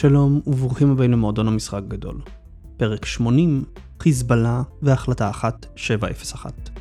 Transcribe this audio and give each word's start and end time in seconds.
שלום 0.00 0.40
וברוכים 0.46 0.90
הבאים 0.90 1.12
למועדון 1.12 1.48
המשחק 1.48 1.82
גדול. 1.88 2.20
פרק 2.76 3.04
80, 3.04 3.64
חיזבאללה 4.00 4.62
והחלטה 4.82 5.28
1701. 5.28 6.79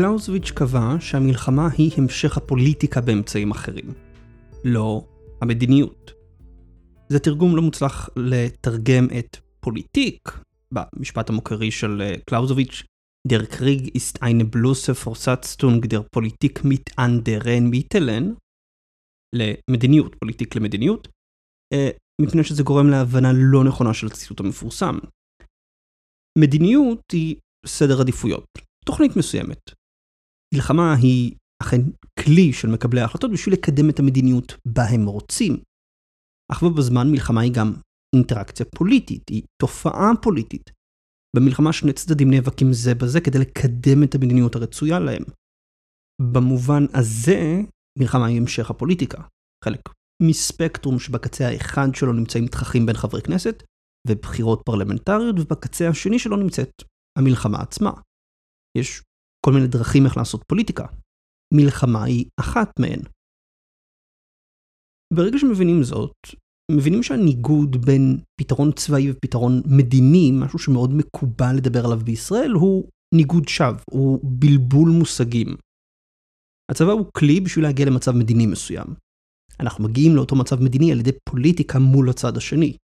קלאוזוויץ' 0.00 0.50
קבע 0.50 0.96
שהמלחמה 1.00 1.68
היא 1.78 1.92
המשך 1.96 2.36
הפוליטיקה 2.36 3.00
באמצעים 3.00 3.50
אחרים. 3.50 3.94
לא 4.64 5.04
המדיניות. 5.40 6.12
זה 7.08 7.18
תרגום 7.18 7.56
לא 7.56 7.62
מוצלח 7.62 8.08
לתרגם 8.16 9.06
את 9.18 9.36
Politik, 9.60 10.28
במשפט 10.72 11.30
המוכר 11.30 11.70
של 11.70 12.02
קלאוזוויץ', 12.30 12.82
Der 13.28 13.42
Krieg 13.56 13.82
ist 13.98 14.22
eine 14.22 14.44
bloße 14.44 14.94
Fortsetzung 14.94 15.80
der 15.92 16.02
Politik 16.16 16.64
mit 16.64 16.86
anderen 16.96 17.70
Mitteln, 17.70 18.34
למדיניות, 19.34 20.14
Politik 20.20 20.56
למדיניות, 20.56 21.08
אה, 21.72 21.90
מפני 22.22 22.44
שזה 22.44 22.62
גורם 22.62 22.90
להבנה 22.90 23.28
לא 23.34 23.64
נכונה 23.64 23.94
של 23.94 24.06
הציטוט 24.06 24.40
המפורסם. 24.40 24.98
מדיניות 26.38 27.00
היא 27.12 27.36
סדר 27.66 28.00
עדיפויות, 28.00 28.44
תוכנית 28.86 29.16
מסוימת, 29.16 29.60
מלחמה 30.54 30.94
היא 31.02 31.34
אכן 31.62 31.80
כלי 32.24 32.52
של 32.52 32.68
מקבלי 32.68 33.00
ההחלטות 33.00 33.30
בשביל 33.32 33.54
לקדם 33.54 33.90
את 33.90 33.98
המדיניות 33.98 34.54
בה 34.66 34.84
הם 34.84 35.06
רוצים. 35.06 35.56
אך 36.52 36.62
בזמן 36.62 37.10
מלחמה 37.10 37.40
היא 37.40 37.52
גם 37.54 37.72
אינטראקציה 38.14 38.66
פוליטית, 38.76 39.28
היא 39.28 39.42
תופעה 39.62 40.10
פוליטית. 40.22 40.70
במלחמה 41.36 41.72
שני 41.72 41.92
צדדים 41.92 42.30
נאבקים 42.30 42.72
זה 42.72 42.94
בזה 42.94 43.20
כדי 43.20 43.38
לקדם 43.38 44.02
את 44.02 44.14
המדיניות 44.14 44.56
הרצויה 44.56 44.98
להם. 44.98 45.22
במובן 46.32 46.84
הזה, 46.94 47.60
מלחמה 47.98 48.26
היא 48.26 48.40
המשך 48.40 48.70
הפוליטיקה. 48.70 49.22
חלק 49.64 49.80
מספקטרום 50.22 50.98
שבקצה 50.98 51.48
האחד 51.48 51.88
שלו 51.94 52.12
נמצאים 52.12 52.46
תככים 52.46 52.86
בין 52.86 52.96
חברי 52.96 53.22
כנסת, 53.22 53.62
ובחירות 54.08 54.62
פרלמנטריות, 54.64 55.36
ובקצה 55.38 55.88
השני 55.88 56.18
שלו 56.18 56.36
נמצאת 56.36 56.70
המלחמה 57.18 57.58
עצמה. 57.58 57.92
יש 58.78 59.02
כל 59.48 59.54
מיני 59.54 59.66
דרכים 59.66 60.06
איך 60.06 60.16
לעשות 60.16 60.42
פוליטיקה. 60.48 60.86
מלחמה 61.54 62.04
היא 62.04 62.24
אחת 62.40 62.68
מהן. 62.80 63.00
ברגע 65.14 65.38
שמבינים 65.38 65.82
זאת, 65.82 66.16
מבינים 66.72 67.02
שהניגוד 67.02 67.76
בין 67.86 68.18
פתרון 68.40 68.72
צבאי 68.72 69.10
ופתרון 69.10 69.62
מדיני, 69.78 70.30
משהו 70.40 70.58
שמאוד 70.58 70.90
מקובל 70.90 71.54
לדבר 71.56 71.84
עליו 71.84 71.98
בישראל, 71.98 72.50
הוא 72.50 72.88
ניגוד 73.14 73.48
שווא, 73.48 73.80
הוא 73.90 74.20
בלבול 74.22 74.90
מושגים. 74.98 75.56
הצבא 76.70 76.92
הוא 76.92 77.06
כלי 77.18 77.40
בשביל 77.40 77.64
להגיע 77.64 77.86
למצב 77.86 78.12
מדיני 78.12 78.46
מסוים. 78.46 78.86
אנחנו 79.60 79.84
מגיעים 79.84 80.16
לאותו 80.16 80.36
מצב 80.36 80.56
מדיני 80.62 80.92
על 80.92 81.00
ידי 81.00 81.12
פוליטיקה 81.30 81.78
מול 81.78 82.10
הצד 82.10 82.36
השני. 82.36 82.76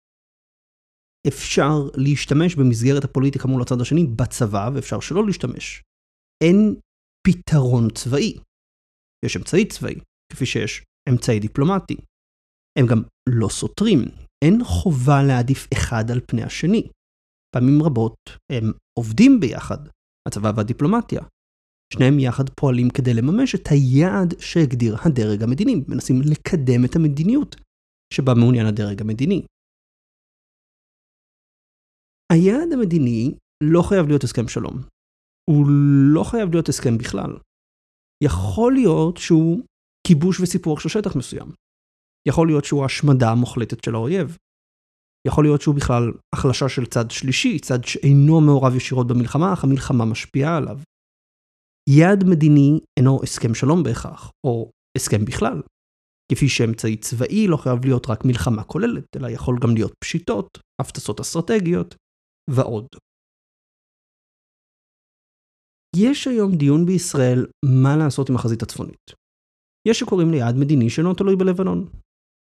אפשר 1.28 1.74
להשתמש 1.96 2.56
במסגרת 2.56 3.04
הפוליטיקה 3.04 3.48
מול 3.48 3.62
הצד 3.62 3.82
השני 3.82 4.04
בצבא, 4.08 4.70
ואפשר 4.74 5.00
שלא 5.00 5.26
להשתמש. 5.26 5.84
אין 6.44 6.76
פתרון 7.28 7.90
צבאי. 7.90 8.34
יש 9.26 9.38
אמצעי 9.38 9.68
צבאי, 9.68 9.96
כפי 10.32 10.46
שיש 10.46 10.84
אמצעי 11.10 11.40
דיפלומטי. 11.40 11.96
הם 12.80 12.86
גם 12.90 13.02
לא 13.30 13.50
סותרים, 13.50 14.00
אין 14.46 14.64
חובה 14.64 15.24
להעדיף 15.28 15.68
אחד 15.74 16.12
על 16.12 16.20
פני 16.28 16.44
השני. 16.44 16.90
פעמים 17.56 17.84
רבות 17.84 18.16
הם 18.52 18.72
עובדים 19.00 19.40
ביחד, 19.40 19.78
הצבא 20.28 20.52
והדיפלומטיה. 20.56 21.22
שניהם 21.94 22.20
יחד 22.20 22.50
פועלים 22.50 22.90
כדי 22.90 23.14
לממש 23.14 23.56
את 23.56 23.66
היעד 23.72 24.40
שהגדיר 24.40 24.96
הדרג 25.06 25.44
המדיני, 25.44 25.76
מנסים 25.88 26.16
לקדם 26.32 26.86
את 26.86 26.96
המדיניות 26.96 27.56
שבה 28.14 28.34
מעוניין 28.40 28.66
הדרג 28.66 29.02
המדיני. 29.02 29.42
היעד 32.34 32.70
המדיני 32.74 33.36
לא 33.64 33.82
חייב 33.90 34.08
להיות 34.08 34.24
הסכם 34.24 34.48
שלום. 34.48 34.74
הוא 35.50 35.66
לא 36.14 36.24
חייב 36.24 36.50
להיות 36.52 36.70
הסכם 36.70 36.98
בכלל. 36.98 37.38
יכול 38.24 38.74
להיות 38.74 39.18
שהוא 39.18 39.62
כיבוש 40.08 40.40
וסיפוח 40.40 40.80
של 40.80 40.90
שטח 40.90 41.16
מסוים. 41.16 41.48
יכול 42.28 42.48
להיות 42.48 42.66
שהוא 42.66 42.86
השמדה 42.86 43.36
מוחלטת 43.36 43.84
של 43.84 43.96
האויב. 43.96 44.38
יכול 45.28 45.44
להיות 45.44 45.62
שהוא 45.62 45.76
בכלל 45.76 46.12
החלשה 46.36 46.70
של 46.70 46.86
צד 46.86 47.12
שלישי, 47.12 47.60
צד 47.60 47.84
שאינו 47.84 48.42
מעורב 48.42 48.76
ישירות 48.76 49.08
במלחמה, 49.08 49.54
אך 49.54 49.64
המלחמה 49.64 50.06
משפיעה 50.06 50.58
עליו. 50.58 50.80
יעד 51.90 52.24
מדיני 52.24 52.80
אינו 53.00 53.20
הסכם 53.24 53.56
שלום 53.56 53.84
בהכרח, 53.84 54.32
או 54.48 54.72
הסכם 54.98 55.26
בכלל. 55.26 55.62
כפי 56.32 56.50
שאמצעי 56.50 56.98
צבאי 56.98 57.48
לא 57.48 57.58
חייב 57.58 57.86
להיות 57.86 58.10
רק 58.10 58.26
מלחמה 58.26 58.64
כוללת, 58.64 59.04
אלא 59.16 59.28
יכול 59.28 59.56
גם 59.62 59.74
להיות 59.74 59.94
פשיטות, 60.04 60.58
הפצצות 60.82 61.20
אסטרטגיות 61.20 61.96
ועוד. 62.50 62.88
יש 65.96 66.28
היום 66.28 66.56
דיון 66.56 66.86
בישראל 66.86 67.46
מה 67.66 67.98
לעשות 67.98 68.30
עם 68.30 68.36
החזית 68.36 68.62
הצפונית. 68.62 69.12
יש 69.88 70.00
שקוראים 70.00 70.32
ליעד 70.32 70.56
מדיני 70.56 70.90
שאינו 70.90 71.14
תלוי 71.14 71.36
בלבנון. 71.36 71.90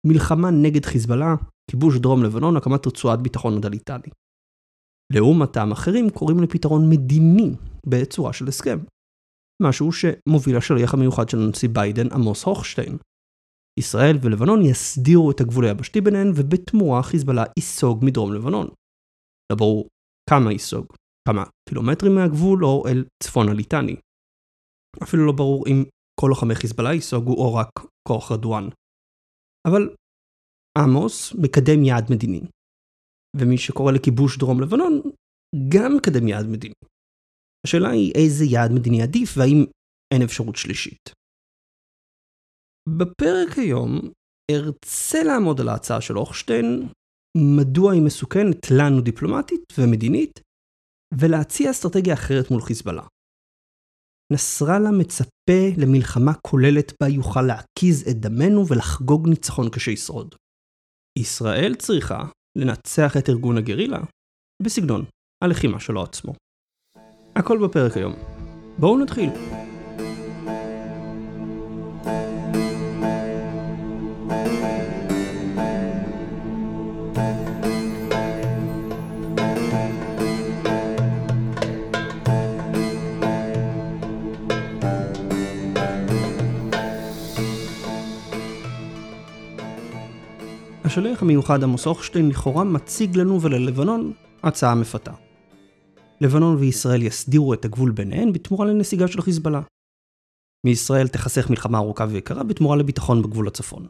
מלחמה 0.07 0.51
נגד 0.51 0.85
חיזבאללה, 0.85 1.35
כיבוש 1.71 1.97
דרום 1.99 2.23
לבנון, 2.23 2.57
הקמת 2.57 2.87
רצועת 2.87 3.19
ביטחון 3.19 3.57
מדליטני. 3.57 4.09
לעומתם 5.13 5.71
אחרים 5.71 6.09
קוראים 6.09 6.39
לפתרון 6.43 6.89
מדיני 6.89 7.55
בצורה 7.85 8.33
של 8.33 8.47
הסכם. 8.47 8.77
משהו 9.61 9.89
שמוביל 9.91 10.57
השליח 10.57 10.93
המיוחד 10.93 11.29
של 11.29 11.37
הנשיא 11.37 11.69
ביידן, 11.69 12.11
עמוס 12.11 12.43
הוכשטיין. 12.43 12.97
ישראל 13.79 14.15
ולבנון 14.21 14.61
יסדירו 14.61 15.31
את 15.31 15.41
הגבול 15.41 15.65
היבשתי 15.65 16.01
ביניהן, 16.01 16.31
ובתמורה 16.35 17.03
חיזבאללה 17.03 17.43
ייסוג 17.57 18.05
מדרום 18.05 18.33
לבנון. 18.33 18.67
לא 19.51 19.57
ברור 19.57 19.87
כמה 20.29 20.51
ייסוג, 20.51 20.85
כמה 21.27 21.43
קילומטרים 21.69 22.15
מהגבול 22.15 22.65
או 22.65 22.87
אל 22.87 23.05
צפון 23.23 23.49
הליטני. 23.49 23.95
אפילו 25.03 25.25
לא 25.25 25.31
ברור 25.31 25.67
אם 25.67 25.83
כל 26.19 26.27
לוחמי 26.29 26.55
חיזבאללה 26.55 26.93
ייסוגו 26.93 27.33
או 27.33 27.53
רק 27.53 27.71
כוח 28.07 28.31
רדואן. 28.31 28.69
אבל 29.67 29.95
עמוס 30.77 31.33
מקדם 31.43 31.83
יעד 31.83 32.05
מדיני, 32.13 32.41
ומי 33.37 33.57
שקורא 33.57 33.91
לכיבוש 33.91 34.37
דרום 34.37 34.61
לבנון 34.61 35.01
גם 35.73 35.95
מקדם 35.97 36.27
יעד 36.27 36.45
מדיני. 36.45 36.73
השאלה 37.67 37.89
היא 37.89 38.13
איזה 38.15 38.45
יעד 38.45 38.71
מדיני 38.71 39.01
עדיף 39.01 39.29
והאם 39.37 39.65
אין 40.13 40.21
אפשרות 40.23 40.55
שלישית. 40.55 41.09
בפרק 42.89 43.57
היום 43.57 43.89
ארצה 44.51 45.23
לעמוד 45.23 45.61
על 45.61 45.67
ההצעה 45.69 46.01
של 46.01 46.13
הוכשטיין, 46.13 46.65
מדוע 47.37 47.93
היא 47.93 48.01
מסוכנת 48.05 48.61
לנו 48.77 49.01
דיפלומטית 49.01 49.63
ומדינית, 49.77 50.39
ולהציע 51.19 51.71
אסטרטגיה 51.71 52.13
אחרת 52.13 52.51
מול 52.51 52.61
חיזבאללה. 52.61 53.03
נסראללה 54.33 54.91
מצפה 54.91 55.61
למלחמה 55.77 56.33
כוללת 56.33 56.93
בה 57.01 57.07
יוכל 57.09 57.41
להקיז 57.41 58.07
את 58.09 58.15
דמנו 58.15 58.67
ולחגוג 58.67 59.29
ניצחון 59.29 59.69
כשישרוד. 59.71 60.35
ישראל 61.19 61.75
צריכה 61.75 62.23
לנצח 62.57 63.17
את 63.17 63.29
ארגון 63.29 63.57
הגרילה 63.57 63.99
בסגנון 64.63 65.05
הלחימה 65.43 65.79
שלו 65.79 66.03
עצמו. 66.03 66.33
הכל 67.35 67.67
בפרק 67.67 67.97
היום. 67.97 68.13
בואו 68.79 68.97
נתחיל. 68.97 69.29
השליח 90.91 91.21
המיוחד 91.21 91.63
עמוס 91.63 91.85
הוכשטיין 91.85 92.29
לכאורה 92.29 92.63
מציג 92.63 93.17
לנו 93.17 93.41
וללבנון 93.41 94.13
הצעה 94.43 94.75
מפתה. 94.75 95.13
לבנון 96.21 96.55
וישראל 96.55 97.01
יסדירו 97.01 97.53
את 97.53 97.65
הגבול 97.65 97.91
ביניהן 97.91 98.33
בתמורה 98.33 98.65
לנסיגה 98.65 99.07
של 99.07 99.21
חיזבאללה. 99.21 99.61
מישראל 100.65 101.07
תחסך 101.07 101.49
מלחמה 101.49 101.77
ארוכה 101.77 102.05
ויקרה 102.09 102.43
בתמורה 102.43 102.77
לביטחון 102.77 103.21
בגבול 103.21 103.47
הצפון. 103.47 103.87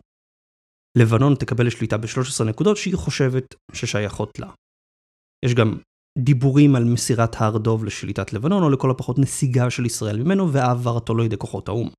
לבנון 0.97 1.35
תקבל 1.35 1.69
שליטה 1.69 1.97
ב-13 1.97 2.43
נקודות 2.43 2.77
שהיא 2.77 2.95
חושבת 2.97 3.55
ששייכות 3.73 4.39
לה. 4.39 4.51
יש 5.45 5.53
גם 5.53 5.77
דיבורים 6.17 6.75
על 6.75 6.83
מסירת 6.83 7.35
הר 7.35 7.57
דוב 7.57 7.85
לשליטת 7.85 8.33
לבנון, 8.33 8.63
או 8.63 8.69
לכל 8.69 8.91
הפחות 8.91 9.19
נסיגה 9.19 9.69
של 9.69 9.85
ישראל 9.85 10.23
ממנו 10.23 10.53
והעברתו 10.53 11.15
לידי 11.15 11.37
כוחות 11.37 11.67
האו"ם. 11.67 11.89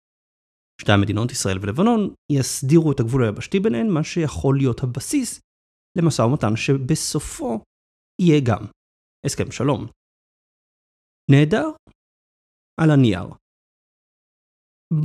שתי 0.81 0.93
המדינות, 0.93 1.31
ישראל 1.31 1.59
ולבנון, 1.63 2.15
יסדירו 2.33 2.93
את 2.93 3.01
הגבול 3.01 3.25
היבשתי 3.25 3.61
ביניהן, 3.61 3.89
מה 3.91 4.05
שיכול 4.05 4.57
להיות 4.59 4.81
הבסיס 4.83 5.41
למשא 5.99 6.23
ומתן 6.23 6.57
שבסופו 6.57 7.65
יהיה 8.23 8.41
גם 8.49 8.63
הסכם 9.27 9.51
שלום. 9.53 9.87
נהדר? 11.31 11.67
על 12.81 12.91
הנייר. 12.91 13.27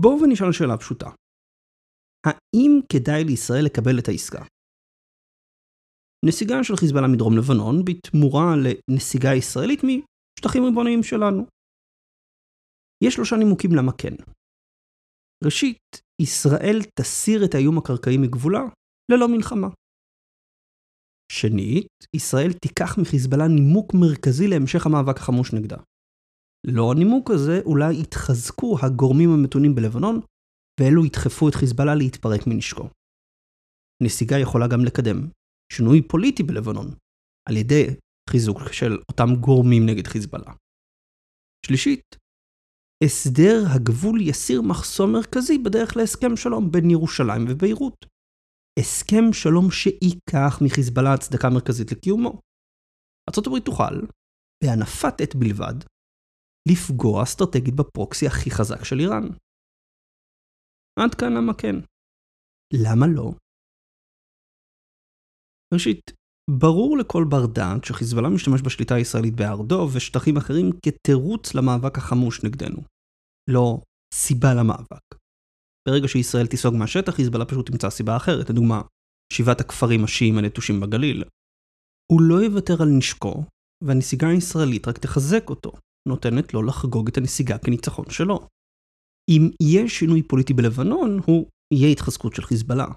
בואו 0.02 0.22
ונשאל 0.22 0.52
שאלה 0.52 0.78
פשוטה. 0.78 1.10
האם 2.26 2.72
כדאי 2.92 3.24
לישראל 3.24 3.66
לקבל 3.66 4.00
את 4.00 4.08
העסקה? 4.08 4.44
נסיגה 6.26 6.64
של 6.64 6.76
חיזבאללה 6.76 7.08
מדרום 7.08 7.34
לבנון 7.38 7.76
בתמורה 7.86 8.48
לנסיגה 8.64 9.30
ישראלית 9.40 9.80
משטחים 9.84 10.64
ריבוניים 10.64 11.04
שלנו. 11.04 11.46
יש 13.04 13.14
שלושה 13.14 13.36
נימוקים 13.36 13.72
למה 13.78 13.92
כן. 13.98 14.16
ראשית, 15.44 16.02
ישראל 16.22 16.80
תסיר 17.00 17.46
את 17.46 17.56
האיום 17.56 17.78
הקרקעי 17.78 18.18
מגבולה 18.18 18.62
ללא 19.12 19.28
מלחמה. 19.28 19.68
שנית, 21.32 21.88
ישראל 22.16 22.54
תיקח 22.54 22.98
מחיזבאללה 23.02 23.48
נימוק 23.48 23.94
מרכזי 23.94 24.48
להמשך 24.48 24.86
המאבק 24.86 25.18
החמוש 25.18 25.54
נגדה. 25.54 25.78
לא 26.68 26.92
הנימוק 26.92 27.32
הזה, 27.32 27.62
אולי 27.66 28.02
יתחזקו 28.02 28.78
הגורמים 28.82 29.30
המתונים 29.30 29.76
בלבנון, 29.76 30.22
ואלו 30.80 31.06
ידחפו 31.06 31.50
את 31.50 31.56
חיזבאללה 31.56 31.96
להתפרק 31.96 32.42
מנשקו. 32.48 32.90
נסיגה 34.04 34.38
יכולה 34.40 34.68
גם 34.68 34.86
לקדם 34.86 35.30
שינוי 35.74 36.02
פוליטי 36.08 36.44
בלבנון, 36.44 36.88
על 37.50 37.58
ידי 37.58 37.86
חיזוק 38.30 38.60
של 38.72 38.92
אותם 39.10 39.30
גורמים 39.42 39.86
נגד 39.86 40.08
חיזבאללה. 40.08 40.54
שלישית, 41.66 42.16
הסדר 43.04 43.58
הגבול 43.76 44.22
יסיר 44.22 44.62
מחסום 44.62 45.12
מרכזי 45.14 45.58
בדרך 45.58 45.98
להסכם 45.98 46.36
שלום 46.36 46.72
בין 46.72 46.90
ירושלים 46.90 47.44
וביירות. 47.50 48.06
הסכם 48.80 49.26
שלום 49.34 49.72
שייקח 49.80 50.54
מחיזבאללה 50.66 51.14
הצדקה 51.14 51.48
מרכזית 51.54 51.92
לקיומו. 51.92 52.32
ארה"ב 53.30 53.60
תוכל, 53.66 53.96
בהנפת 54.64 55.16
עת 55.22 55.36
בלבד, 55.36 55.78
לפגוע 56.70 57.24
אסטרטגית 57.24 57.76
בפרוקסי 57.80 58.26
הכי 58.28 58.50
חזק 58.52 58.84
של 58.84 59.00
איראן. 59.00 59.26
עד 61.00 61.16
כאן 61.20 61.32
למה 61.38 61.54
כן. 61.62 61.76
למה 62.84 63.06
לא? 63.16 63.32
ראשית, 65.74 66.17
ברור 66.52 66.98
לכל 66.98 67.26
בר 67.30 67.46
דעת 67.46 67.86
שחיזבאללה 67.86 68.30
משתמש 68.30 68.62
בשליטה 68.62 68.96
הישראלית 68.96 69.36
בהר 69.36 69.62
דוב 69.62 69.96
ושטחים 69.96 70.38
אחרים 70.38 70.70
כתירוץ 70.86 71.56
למאבק 71.56 71.98
החמוש 71.98 72.44
נגדנו. 72.44 72.82
לא 73.50 73.82
סיבה 74.14 74.54
למאבק. 74.54 75.16
ברגע 75.88 76.08
שישראל 76.08 76.48
תיסוג 76.48 76.76
מהשטח, 76.76 77.16
חיזבאללה 77.16 77.46
פשוט 77.46 77.72
תמצא 77.72 77.90
סיבה 77.90 78.18
אחרת, 78.18 78.50
לדוגמה, 78.50 78.82
שבעת 79.34 79.62
הכפרים 79.62 80.04
השיעים 80.04 80.38
הנטושים 80.38 80.80
בגליל. 80.80 81.24
הוא 82.12 82.22
לא 82.22 82.44
יוותר 82.44 82.82
על 82.82 82.90
נשקו, 82.90 83.44
והנסיגה 83.84 84.28
הישראלית 84.28 84.88
רק 84.88 84.98
תחזק 84.98 85.50
אותו, 85.50 85.72
נותנת 86.08 86.54
לו 86.54 86.64
לחגוג 86.64 87.08
את 87.08 87.18
הנסיגה 87.18 87.58
כניצחון 87.58 88.10
שלו. 88.10 88.48
אם 89.30 89.50
יהיה 89.62 89.90
שינוי 89.90 90.24
פוליטי 90.24 90.54
בלבנון, 90.54 91.20
הוא 91.26 91.50
יהיה 91.74 91.92
התחזקות 91.92 92.36
של 92.36 92.42
חיזבאללה. 92.42 92.88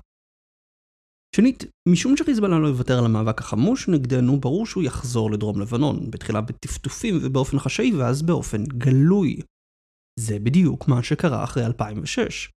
שנית, 1.37 1.65
משום 1.89 2.17
שחיזבאללה 2.17 2.59
לא 2.59 2.67
יוותר 2.69 2.99
על 2.99 3.05
המאבק 3.05 3.41
החמוש 3.41 3.89
נגדנו, 3.89 4.41
ברור 4.41 4.67
שהוא 4.67 4.83
יחזור 4.83 5.31
לדרום 5.31 5.61
לבנון, 5.61 6.11
בתחילה 6.11 6.41
בטפטופים 6.41 7.19
ובאופן 7.23 7.59
חשאי 7.59 7.93
ואז 7.95 8.23
באופן 8.23 8.65
גלוי. 8.65 9.41
זה 10.21 10.39
בדיוק 10.39 10.89
מה 10.89 11.03
שקרה 11.03 11.45
אחרי 11.45 11.67
2006. 11.67 12.51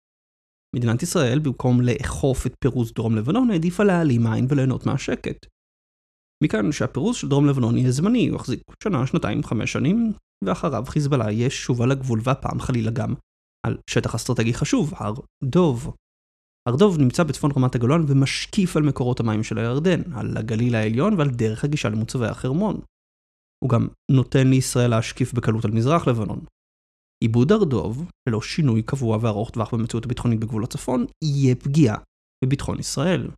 מדינת 0.75 1.03
ישראל, 1.03 1.39
במקום 1.39 1.81
לאכוף 1.81 2.47
את 2.47 2.53
פירוז 2.63 2.93
דרום 2.93 3.15
לבנון, 3.15 3.51
העדיפה 3.51 3.83
להעלים 3.83 4.27
עין 4.27 4.45
וליהנות 4.49 4.85
מהשקט. 4.85 5.45
מכאן 6.43 6.71
שהפירוז 6.71 7.15
של 7.15 7.27
דרום 7.27 7.45
לבנון 7.45 7.77
יהיה 7.77 7.91
זמני, 7.91 8.27
הוא 8.27 8.35
יחזיק 8.35 8.61
שנה, 8.83 9.07
שנתיים, 9.07 9.43
חמש 9.43 9.71
שנים, 9.71 10.13
ואחריו 10.45 10.83
חיזבאללה 10.87 11.31
יהיה 11.31 11.49
שוב 11.49 11.81
על 11.81 11.91
הגבול 11.91 12.19
והפעם 12.23 12.59
חלילה 12.59 12.91
גם 12.91 13.13
על 13.65 13.77
שטח 13.89 14.15
אסטרטגי 14.15 14.53
חשוב, 14.53 14.93
הר 14.95 15.13
דוב. 15.43 15.93
הר 16.69 16.75
דוב 16.75 16.97
נמצא 16.97 17.23
בצפון 17.23 17.51
רמת 17.57 17.75
הגולן 17.75 18.01
ומשקיף 18.07 18.77
על 18.77 18.83
מקורות 18.83 19.19
המים 19.19 19.43
של 19.43 19.57
הירדן, 19.57 20.01
על 20.15 20.37
הגליל 20.37 20.75
העליון 20.75 21.13
ועל 21.13 21.29
דרך 21.29 21.63
הגישה 21.63 21.89
למוצבי 21.89 22.25
החרמון. 22.25 22.75
הוא 23.63 23.69
גם 23.69 23.87
נותן 24.11 24.47
לישראל 24.47 24.89
להשקיף 24.89 25.33
בקלות 25.33 25.65
על 25.65 25.71
מזרח 25.71 26.07
לבנון. 26.07 26.39
עיבוד 27.23 27.51
הר 27.51 27.63
דוב, 27.63 28.11
ללא 28.29 28.41
שינוי 28.41 28.83
קבוע 28.83 29.17
וארוך 29.21 29.49
טווח 29.49 29.73
במציאות 29.73 30.05
הביטחונית 30.05 30.39
בגבול 30.39 30.63
הצפון, 30.63 31.05
יהיה 31.23 31.55
פגיעה 31.55 31.97
בביטחון 32.45 32.79
ישראל. 32.79 33.29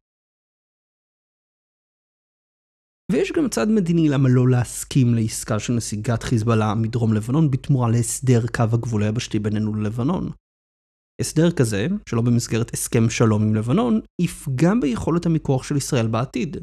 ויש 3.12 3.32
גם 3.32 3.50
צד 3.50 3.68
מדיני 3.70 4.10
למה 4.10 4.30
לא 4.30 4.50
להסכים 4.50 5.08
לעסקה 5.16 5.60
של 5.60 5.74
נסיגת 5.74 6.24
חיזבאללה 6.24 6.76
מדרום 6.76 7.14
לבנון 7.14 7.52
בתמורה 7.52 7.90
להסדר 7.90 8.48
קו 8.56 8.64
הגבול 8.74 9.04
היבשתי 9.04 9.40
בינינו 9.40 9.76
ללבנון. 9.76 10.32
הסדר 11.22 11.52
כזה, 11.52 11.88
שלא 12.10 12.22
במסגרת 12.22 12.74
הסכם 12.74 13.10
שלום 13.10 13.42
עם 13.44 13.56
לבנון, 13.56 14.00
יפגע 14.22 14.72
ביכולת 14.82 15.26
המיקוח 15.26 15.64
של 15.64 15.78
ישראל 15.78 16.08
בעתיד. 16.08 16.58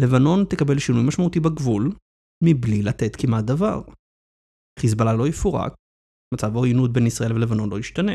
לבנון 0.00 0.44
תקבל 0.50 0.78
שינוי 0.78 1.02
משמעותי 1.08 1.40
בגבול, 1.40 1.92
מבלי 2.44 2.82
לתת 2.82 3.16
כמעט 3.16 3.44
דבר. 3.44 3.82
חיזבאללה 4.80 5.12
לא 5.16 5.28
יפורק, 5.28 5.72
מצב 6.34 6.56
העוינות 6.56 6.92
בין 6.92 7.06
ישראל 7.06 7.32
ולבנון 7.32 7.70
לא 7.70 7.78
ישתנה. 7.78 8.12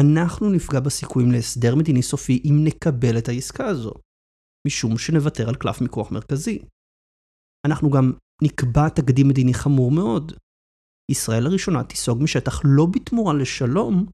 אנחנו 0.00 0.50
נפגע 0.50 0.80
בסיכויים 0.80 1.32
להסדר 1.32 1.74
מדיני 1.74 2.02
סופי 2.02 2.42
אם 2.44 2.64
נקבל 2.64 3.18
את 3.18 3.28
העסקה 3.28 3.66
הזו. 3.66 3.92
משום 4.66 4.98
שנוותר 4.98 5.48
על 5.48 5.54
קלף 5.54 5.80
מיקוח 5.80 6.12
מרכזי. 6.12 6.58
אנחנו 7.66 7.90
גם 7.90 8.12
נקבע 8.42 8.88
תקדים 8.88 9.28
מדיני 9.28 9.54
חמור 9.54 9.90
מאוד. 9.90 10.32
ישראל 11.10 11.44
לראשונה 11.44 11.84
תיסוג 11.84 12.22
משטח 12.22 12.60
לא 12.64 12.86
בתמורה 12.92 13.34
לשלום, 13.34 14.06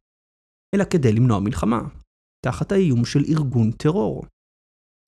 אלא 0.75 0.85
כדי 0.91 1.13
למנוע 1.13 1.41
מלחמה, 1.41 1.81
תחת 2.47 2.73
האיום 2.73 3.05
של 3.05 3.21
ארגון 3.29 3.73
טרור. 3.73 4.25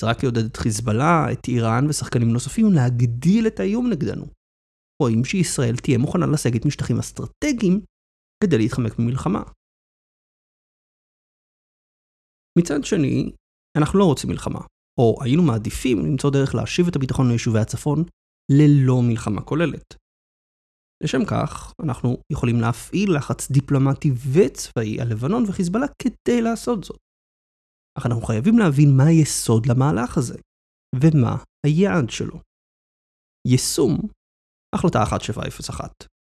זה 0.02 0.06
רק 0.10 0.22
יעודד 0.22 0.44
את 0.50 0.56
חיזבאללה, 0.56 1.32
את 1.32 1.48
איראן 1.48 1.84
ושחקנים 1.88 2.28
נוספים 2.28 2.66
להגדיל 2.74 3.46
את 3.46 3.60
האיום 3.60 3.90
נגדנו. 3.90 4.26
רואים 5.02 5.24
שישראל 5.24 5.76
תהיה 5.76 5.98
מוכנה 5.98 6.26
לסגת 6.26 6.66
משטחים 6.66 6.98
אסטרטגיים 6.98 7.80
כדי 8.44 8.58
להתחמק 8.58 8.98
ממלחמה. 8.98 9.42
מצד 12.58 12.84
שני, 12.84 13.32
אנחנו 13.78 13.98
לא 13.98 14.04
רוצים 14.04 14.30
מלחמה. 14.30 14.60
או 15.00 15.18
היינו 15.22 15.42
מעדיפים 15.42 15.98
למצוא 16.06 16.30
דרך 16.30 16.54
להשיב 16.54 16.86
את 16.88 16.96
הביטחון 16.96 17.28
ליישובי 17.28 17.58
הצפון 17.58 18.04
ללא 18.52 19.02
מלחמה 19.08 19.42
כוללת. 19.42 19.94
לשם 21.02 21.24
כך, 21.30 21.72
אנחנו 21.82 22.16
יכולים 22.32 22.60
להפעיל 22.60 23.16
לחץ 23.16 23.50
דיפלומטי 23.50 24.10
וצבאי 24.32 25.00
על 25.00 25.08
לבנון 25.08 25.44
וחיזבאללה 25.48 25.86
כדי 26.02 26.42
לעשות 26.42 26.84
זאת. 26.84 26.98
אך 27.98 28.06
אנחנו 28.06 28.22
חייבים 28.22 28.58
להבין 28.58 28.96
מה 28.96 29.04
היסוד 29.04 29.66
למהלך 29.66 30.18
הזה, 30.18 30.38
ומה 30.94 31.36
היעד 31.66 32.10
שלו. 32.10 32.40
יישום 33.48 33.98
החלטה 34.74 34.98
1701 35.00 36.15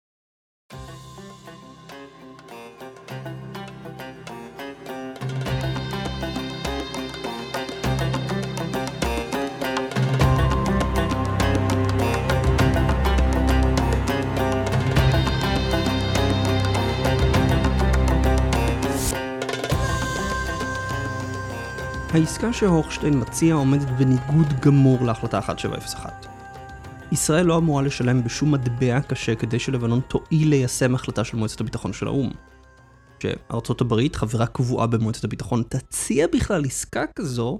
העסקה 22.13 22.53
שהורשטיין 22.53 23.19
מציע 23.21 23.53
עומדת 23.53 23.89
בניגוד 23.89 24.47
גמור 24.65 25.05
להחלטה 25.05 25.37
1701. 25.37 26.25
ישראל 27.11 27.45
לא 27.45 27.57
אמורה 27.57 27.81
לשלם 27.81 28.23
בשום 28.23 28.53
מטבע 28.53 29.01
קשה 29.01 29.35
כדי 29.35 29.59
שלבנון 29.59 30.01
תואיל 30.01 30.49
ליישם 30.49 30.95
החלטה 30.95 31.23
של 31.23 31.37
מועצת 31.37 31.61
הביטחון 31.61 31.93
של 31.93 32.07
האו"ם. 32.07 32.31
שארצות 33.23 33.81
הברית, 33.81 34.15
חברה 34.15 34.47
קבועה 34.47 34.87
במועצת 34.87 35.23
הביטחון, 35.23 35.63
תציע 35.69 36.27
בכלל 36.27 36.65
עסקה 36.65 37.03
כזו, 37.15 37.59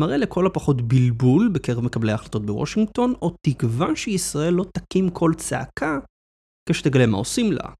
מראה 0.00 0.16
לכל 0.16 0.46
הפחות 0.46 0.82
בלבול 0.82 1.50
בקרב 1.52 1.84
מקבלי 1.84 2.12
ההחלטות 2.12 2.46
בוושינגטון, 2.46 3.14
או 3.22 3.34
תקווה 3.46 3.96
שישראל 3.96 4.54
לא 4.54 4.64
תקים 4.74 5.10
קול 5.10 5.34
צעקה 5.34 5.98
כשתגלה 6.68 7.06
מה 7.06 7.16
עושים 7.18 7.52
לה. 7.52 7.72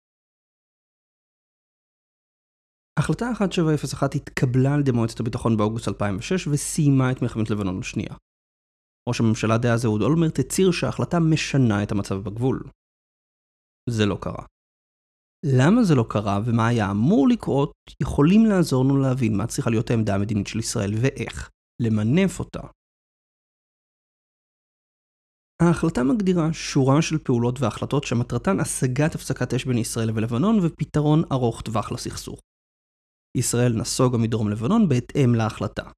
החלטה 2.99 3.29
1701 3.29 4.15
התקבלה 4.15 4.75
על 4.75 4.81
ידי 4.81 4.91
מועצת 4.91 5.21
הביטחון 5.21 5.57
באוגוסט 5.57 5.89
2006 5.89 6.47
וסיימה 6.47 7.13
את 7.13 7.23
מלחמת 7.23 7.51
לבנון 7.51 7.79
השנייה. 7.79 8.15
ראש 9.09 9.21
הממשלה 9.21 9.59
דאז 9.59 9.85
אהוד 9.85 10.03
אולמרט 10.03 10.39
הצהיר 10.39 10.71
שההחלטה 10.71 11.21
משנה 11.21 11.83
את 11.83 11.93
המצב 11.93 12.15
בגבול. 12.15 12.63
זה 13.91 14.07
לא 14.07 14.19
קרה. 14.21 14.45
למה 15.59 15.85
זה 15.85 15.95
לא 15.95 16.05
קרה 16.11 16.41
ומה 16.47 16.67
היה 16.67 16.91
אמור 16.91 17.29
לקרות, 17.29 17.73
יכולים 18.03 18.47
לעזור 18.47 18.85
לנו 18.85 18.97
להבין 18.97 19.37
מה 19.37 19.47
צריכה 19.47 19.71
להיות 19.71 19.91
העמדה 19.91 20.15
המדינית 20.15 20.47
של 20.47 20.59
ישראל 20.59 20.91
ואיך 21.03 21.51
למנף 21.83 22.39
אותה. 22.39 22.61
ההחלטה 25.63 26.03
מגדירה 26.03 26.53
שורה 26.53 27.03
של 27.03 27.19
פעולות 27.19 27.61
והחלטות 27.61 28.05
שמטרתן 28.05 28.61
השגת 28.61 29.15
הפסקת 29.15 29.55
אש 29.55 29.65
בין 29.65 29.79
ישראל 29.79 30.11
ולבנון 30.11 30.59
ופתרון 30.63 31.23
ארוך 31.33 31.63
טווח 31.63 31.93
לסכסוך. 31.93 32.41
ישראל 33.39 33.73
נסוגה 33.73 34.19
מדרום 34.19 34.51
לבנון 34.51 34.89
בהתאם 34.89 35.35
להחלטה. 35.35 35.91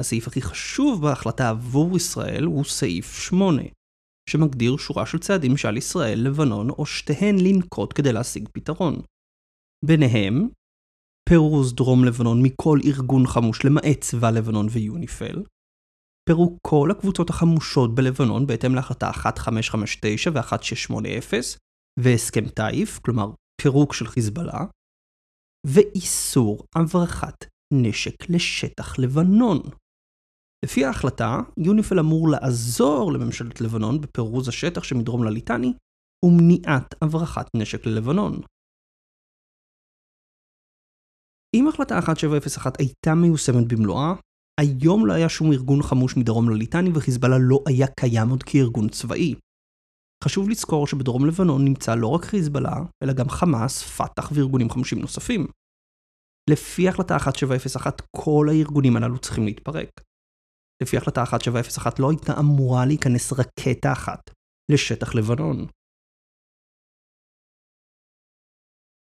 הסעיף 0.00 0.26
הכי 0.26 0.42
חשוב 0.42 1.02
בהחלטה 1.02 1.50
עבור 1.50 1.96
ישראל 1.96 2.44
הוא 2.44 2.64
סעיף 2.64 3.14
8, 3.14 3.62
שמגדיר 4.30 4.76
שורה 4.76 5.06
של 5.06 5.18
צעדים 5.18 5.56
שעל 5.56 5.76
ישראל, 5.76 6.18
לבנון 6.26 6.70
או 6.70 6.86
שתיהן 6.86 7.36
לנקוט 7.38 7.92
כדי 7.94 8.12
להשיג 8.12 8.48
פתרון. 8.52 9.02
ביניהם, 9.84 10.48
פירוז 11.28 11.74
דרום 11.74 12.04
לבנון 12.04 12.42
מכל 12.42 12.78
ארגון 12.84 13.26
חמוש 13.26 13.64
למעט 13.64 14.00
צבא 14.00 14.30
לבנון 14.30 14.66
ויוניפל, 14.70 15.42
פירוק 16.28 16.58
כל 16.66 16.90
הקבוצות 16.90 17.30
החמושות 17.30 17.94
בלבנון 17.94 18.46
בהתאם 18.46 18.74
להחלטה 18.74 19.08
1559 19.08 20.30
ו-1680 20.34 21.58
והסכם 22.00 22.48
טייף, 22.48 22.98
כלומר 22.98 23.30
פירוק 23.62 23.94
של 23.94 24.06
חיזבאללה, 24.06 24.64
ואיסור 25.66 26.64
הברחת 26.74 27.44
נשק 27.72 28.30
לשטח 28.30 28.98
לבנון. 28.98 29.58
לפי 30.64 30.84
ההחלטה, 30.84 31.40
יוניפל 31.58 31.98
אמור 31.98 32.28
לעזור 32.28 33.12
לממשלת 33.12 33.60
לבנון 33.60 34.00
בפירוז 34.00 34.48
השטח 34.48 34.82
שמדרום 34.82 35.24
לליטני 35.24 35.72
ומניעת 36.24 36.94
הברחת 37.02 37.46
נשק 37.56 37.86
ללבנון. 37.86 38.40
אם 41.56 41.68
החלטה 41.68 41.96
1701 41.96 42.80
הייתה 42.80 43.14
מיושמת 43.14 43.68
במלואה, 43.68 44.14
היום 44.60 45.06
לא 45.06 45.12
היה 45.12 45.28
שום 45.28 45.52
ארגון 45.52 45.82
חמוש 45.82 46.16
מדרום 46.16 46.50
לליטני 46.50 46.90
וחיזבאללה 46.94 47.36
לא 47.40 47.58
היה 47.66 47.86
קיים 47.86 48.28
עוד 48.28 48.42
כארגון 48.42 48.88
צבאי. 48.88 49.34
חשוב 50.24 50.50
לזכור 50.50 50.86
שבדרום 50.86 51.26
לבנון 51.26 51.64
נמצא 51.64 51.94
לא 51.94 52.08
רק 52.14 52.24
חיזבאללה, 52.24 52.76
אלא 53.02 53.12
גם 53.12 53.28
חמאס, 53.28 53.82
פת"ח 53.82 54.32
וארגונים 54.34 54.70
חמושים 54.70 54.98
נוספים. 55.00 55.46
לפי 56.50 56.88
החלטה 56.88 57.14
1701 57.14 58.00
כל 58.16 58.46
הארגונים 58.50 58.96
הללו 58.96 59.18
צריכים 59.18 59.44
להתפרק. 59.44 59.90
לפי 60.82 60.96
החלטה 60.96 61.20
1701 61.20 61.98
לא 61.98 62.10
הייתה 62.10 62.32
אמורה 62.40 62.86
להיכנס 62.86 63.32
רקטה 63.32 63.92
אחת 63.92 64.30
לשטח 64.72 65.14
לבנון. 65.14 65.66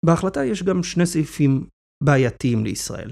בהחלטה 0.05 0.39
יש 0.51 0.63
גם 0.63 0.83
שני 0.83 1.05
סעיפים 1.05 1.67
בעייתיים 2.03 2.63
לישראל. 2.63 3.11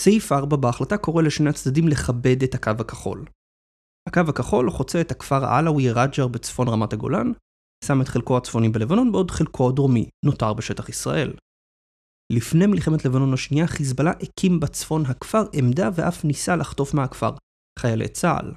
סעיף 0.00 0.32
4 0.32 0.56
בהחלטה 0.56 0.96
קורא 0.98 1.22
לשני 1.22 1.50
הצדדים 1.50 1.88
לכבד 1.88 2.42
את 2.44 2.54
הקו 2.54 2.80
הכחול. 2.80 3.24
הקו 4.08 4.20
הכחול 4.28 4.70
חוצה 4.70 5.00
את 5.00 5.10
הכפר 5.10 5.44
עלאווי 5.44 5.90
רג'ר 5.90 6.28
בצפון 6.28 6.68
רמת 6.68 6.92
הגולן, 6.92 7.32
שם 7.84 8.00
את 8.00 8.08
חלקו 8.08 8.36
הצפוני 8.36 8.68
בלבנון 8.68 9.12
בעוד 9.12 9.30
חלקו 9.30 9.68
הדרומי 9.68 10.08
נותר 10.24 10.54
בשטח 10.54 10.88
ישראל. 10.88 11.32
לפני 12.32 12.66
מלחמת 12.66 13.04
לבנון 13.04 13.34
השנייה, 13.34 13.66
חיזבאללה 13.66 14.12
הקים 14.22 14.60
בצפון 14.60 15.06
הכפר 15.06 15.42
עמדה 15.52 15.88
ואף 15.94 16.24
ניסה 16.24 16.56
לחטוף 16.56 16.94
מהכפר 16.94 17.30
חיילי 17.78 18.08
צה"ל. 18.08 18.52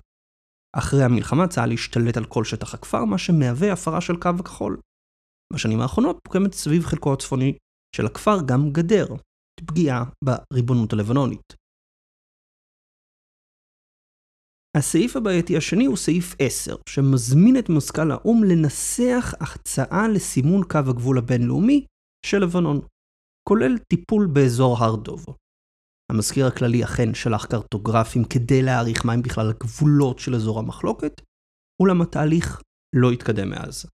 אחרי 0.75 1.03
המלחמה 1.03 1.47
צה"ל 1.47 1.71
השתלט 1.71 2.17
על 2.17 2.25
כל 2.25 2.43
שטח 2.43 2.73
הכפר, 2.73 3.05
מה 3.05 3.17
שמהווה 3.17 3.73
הפרה 3.73 4.01
של 4.01 4.15
קו 4.15 4.29
הכחול. 4.39 4.79
בשנים 5.53 5.81
האחרונות 5.81 6.19
מוקמת 6.27 6.53
סביב 6.53 6.85
חלקו 6.85 7.13
הצפוני 7.13 7.57
של 7.95 8.05
הכפר 8.05 8.37
גם 8.45 8.69
גדר, 8.71 9.07
פגיעה 9.65 10.03
בריבונות 10.23 10.93
הלבנונית. 10.93 11.58
הסעיף 14.77 15.15
הבעייתי 15.15 15.57
השני 15.57 15.85
הוא 15.85 15.97
סעיף 15.97 16.35
10, 16.39 16.75
שמזמין 16.89 17.55
את 17.59 17.69
מזכ"ל 17.69 18.11
האו"ם 18.11 18.43
לנסח 18.43 19.33
הצעה 19.41 20.07
לסימון 20.13 20.61
קו 20.71 20.89
הגבול 20.89 21.17
הבינלאומי 21.17 21.85
של 22.25 22.37
לבנון, 22.37 22.79
כולל 23.49 23.77
טיפול 23.93 24.27
באזור 24.33 24.77
הר 24.77 24.95
דוב. 24.95 25.25
המזכיר 26.11 26.47
הכללי 26.47 26.83
אכן 26.83 27.13
שלח 27.13 27.45
קרטוגרפים 27.45 28.23
כדי 28.23 28.61
להעריך 28.61 29.05
מהם 29.05 29.21
בכלל 29.21 29.49
הגבולות 29.49 30.19
של 30.19 30.35
אזור 30.35 30.59
המחלוקת, 30.59 31.13
אולם 31.81 32.01
התהליך 32.01 32.61
לא 32.95 33.11
התקדם 33.11 33.49
מאז. 33.49 33.85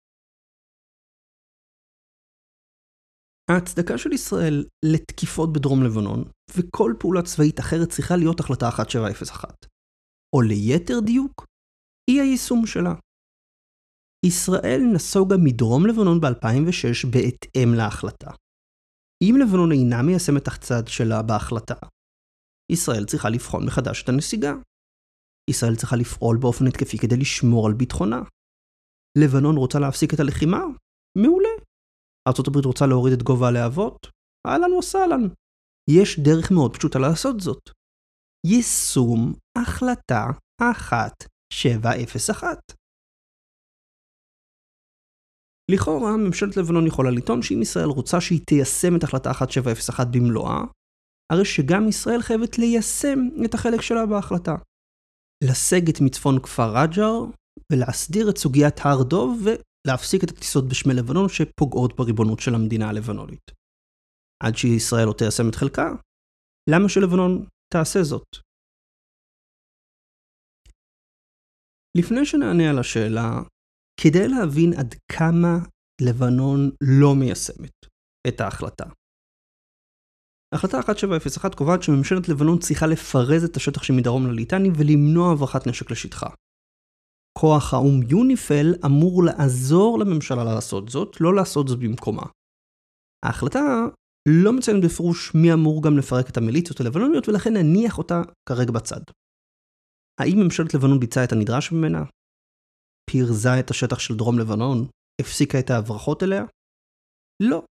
ההצדקה 3.52 3.98
של 3.98 4.12
ישראל 4.12 4.66
לתקיפות 4.86 5.54
בדרום 5.54 5.84
לבנון, 5.84 6.24
וכל 6.56 6.94
פעולה 7.00 7.22
צבאית 7.22 7.60
אחרת 7.60 7.90
צריכה 7.90 8.16
להיות 8.16 8.40
החלטה 8.40 8.66
1701. 8.66 9.75
או 10.36 10.42
ליתר 10.42 11.00
דיוק, 11.06 11.46
היא 12.10 12.22
היישום 12.22 12.66
שלה. 12.66 12.94
ישראל 14.26 14.82
נסוגה 14.94 15.36
מדרום 15.46 15.86
לבנון 15.88 16.22
ב-2006 16.22 17.08
בהתאם 17.12 17.70
להחלטה. 17.78 18.32
אם 19.24 19.36
לבנון 19.42 19.72
אינה 19.72 20.02
מיישמת 20.02 20.48
הצד 20.48 20.84
שלה 20.88 21.22
בהחלטה, 21.22 21.80
ישראל 22.72 23.06
צריכה 23.06 23.30
לבחון 23.30 23.66
מחדש 23.66 24.04
את 24.04 24.10
הנסיגה. 24.10 24.54
ישראל 25.50 25.76
צריכה 25.76 25.96
לפעול 25.96 26.38
באופן 26.42 26.68
התקפי 26.68 26.98
כדי 26.98 27.18
לשמור 27.18 27.68
על 27.68 27.74
ביטחונה. 27.74 28.22
לבנון 29.18 29.56
רוצה 29.58 29.80
להפסיק 29.80 30.14
את 30.14 30.20
הלחימה? 30.20 30.62
מעולה. 31.18 31.56
ארה"ב 32.28 32.66
רוצה 32.66 32.86
להוריד 32.86 33.14
את 33.14 33.24
גובה 33.24 33.48
הלהבות? 33.48 34.08
אהלן 34.48 34.74
וסהלן. 34.74 35.24
יש 35.90 36.20
דרך 36.20 36.52
מאוד 36.52 36.78
פשוטה 36.78 37.00
לעשות 37.00 37.40
זאת. 37.40 37.70
יישום 38.48 39.34
החלטה 39.58 40.26
1701. 40.62 42.58
לכאורה, 45.72 46.18
ממשלת 46.18 46.58
לבנון 46.58 46.88
יכולה 46.88 47.12
לטעון 47.12 47.42
שאם 47.42 47.62
ישראל 47.62 47.86
רוצה 47.88 48.22
שהיא 48.22 48.42
תיישם 48.46 48.96
את 48.98 49.04
החלטה 49.04 49.30
1701 49.30 50.08
במלואה, 50.08 50.62
הרי 51.32 51.46
שגם 51.46 51.88
ישראל 51.90 52.22
חייבת 52.22 52.58
ליישם 52.58 53.20
את 53.46 53.54
החלק 53.54 53.82
שלה 53.82 54.06
בהחלטה. 54.06 54.56
לסגת 55.44 56.02
מצפון 56.02 56.40
כפר 56.42 56.78
רג'ר 56.78 57.20
ולהסדיר 57.72 58.30
את 58.30 58.38
סוגיית 58.38 58.80
הר 58.80 59.04
דוב 59.04 59.42
ולהפסיק 59.44 60.24
את 60.24 60.30
הטיסות 60.30 60.70
בשמי 60.70 60.94
לבנון 60.94 61.30
שפוגעות 61.30 61.96
בריבונות 61.96 62.40
של 62.40 62.56
המדינה 62.56 62.90
הלבנונית. 62.90 63.52
עד 64.44 64.58
שישראל 64.58 65.08
לא 65.08 65.14
תיישם 65.14 65.50
את 65.50 65.56
חלקה, 65.56 65.92
למה 66.70 66.90
שלבנון 66.90 67.46
תעשה 67.74 68.04
זאת? 68.04 68.28
לפני 71.98 72.26
שנענה 72.26 72.70
על 72.70 72.80
השאלה, 72.80 73.30
כדי 74.02 74.28
להבין 74.28 74.74
עד 74.80 74.96
כמה 75.12 75.56
לבנון 76.02 76.72
לא 77.00 77.16
מיישמת 77.20 77.76
את 78.28 78.42
ההחלטה. 78.42 78.86
החלטה 80.56 80.78
1701 80.78 81.56
קובעת 81.56 81.84
שממשלת 81.84 82.30
לבנון 82.30 82.60
צריכה 82.60 82.88
לפרז 82.88 83.44
את 83.44 83.56
השטח 83.56 83.84
שמדרום 83.84 84.28
לליטני 84.28 84.70
ולמנוע 84.78 85.32
הברחת 85.34 85.68
נשק 85.68 85.92
לשטחה. 85.92 86.30
כוח 87.40 87.74
האו"ם 87.74 88.02
יוניפל 88.10 88.68
אמור 88.86 89.24
לעזור 89.24 90.00
לממשלה 90.00 90.44
לעשות 90.44 90.90
זאת, 90.90 91.22
לא 91.22 91.36
לעשות 91.36 91.68
זאת 91.68 91.80
במקומה. 91.80 92.26
ההחלטה 93.26 93.60
לא 94.30 94.54
מציינת 94.54 94.84
בפירוש 94.86 95.36
מי 95.36 95.54
אמור 95.54 95.84
גם 95.84 95.98
לפרק 95.98 96.30
את 96.30 96.38
המיליציות 96.38 96.80
הלבנוניות 96.80 97.30
ולכן 97.30 97.54
נניח 97.54 97.98
אותה 97.98 98.22
כרגע 98.50 98.72
בצד. 98.72 99.02
האם 100.22 100.38
ממשלת 100.44 100.74
לבנון 100.74 101.00
ביצעה 101.00 101.24
את 101.24 101.32
הנדרש 101.32 101.72
ממנה? 101.72 102.04
פירזה 103.10 103.60
את 103.60 103.70
השטח 103.70 104.00
של 104.00 104.16
דרום 104.16 104.40
לבנון? 104.40 104.88
הפסיקה 105.22 105.60
את 105.60 105.70
ההברחות 105.70 106.24
אליה? 106.24 106.44
לא. 107.44 107.64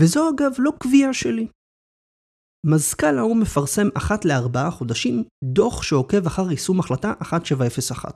וזו 0.00 0.30
אגב 0.30 0.52
לא 0.58 0.72
קביעה 0.80 1.14
שלי. 1.14 1.46
מזכ"ל 2.66 3.18
האו"ם 3.18 3.40
מפרסם 3.40 3.88
אחת 3.96 4.24
לארבעה 4.24 4.70
חודשים 4.70 5.24
דוח 5.44 5.82
שעוקב 5.82 6.26
אחר 6.26 6.50
יישום 6.50 6.80
החלטה 6.80 7.12
1701. 7.20 8.14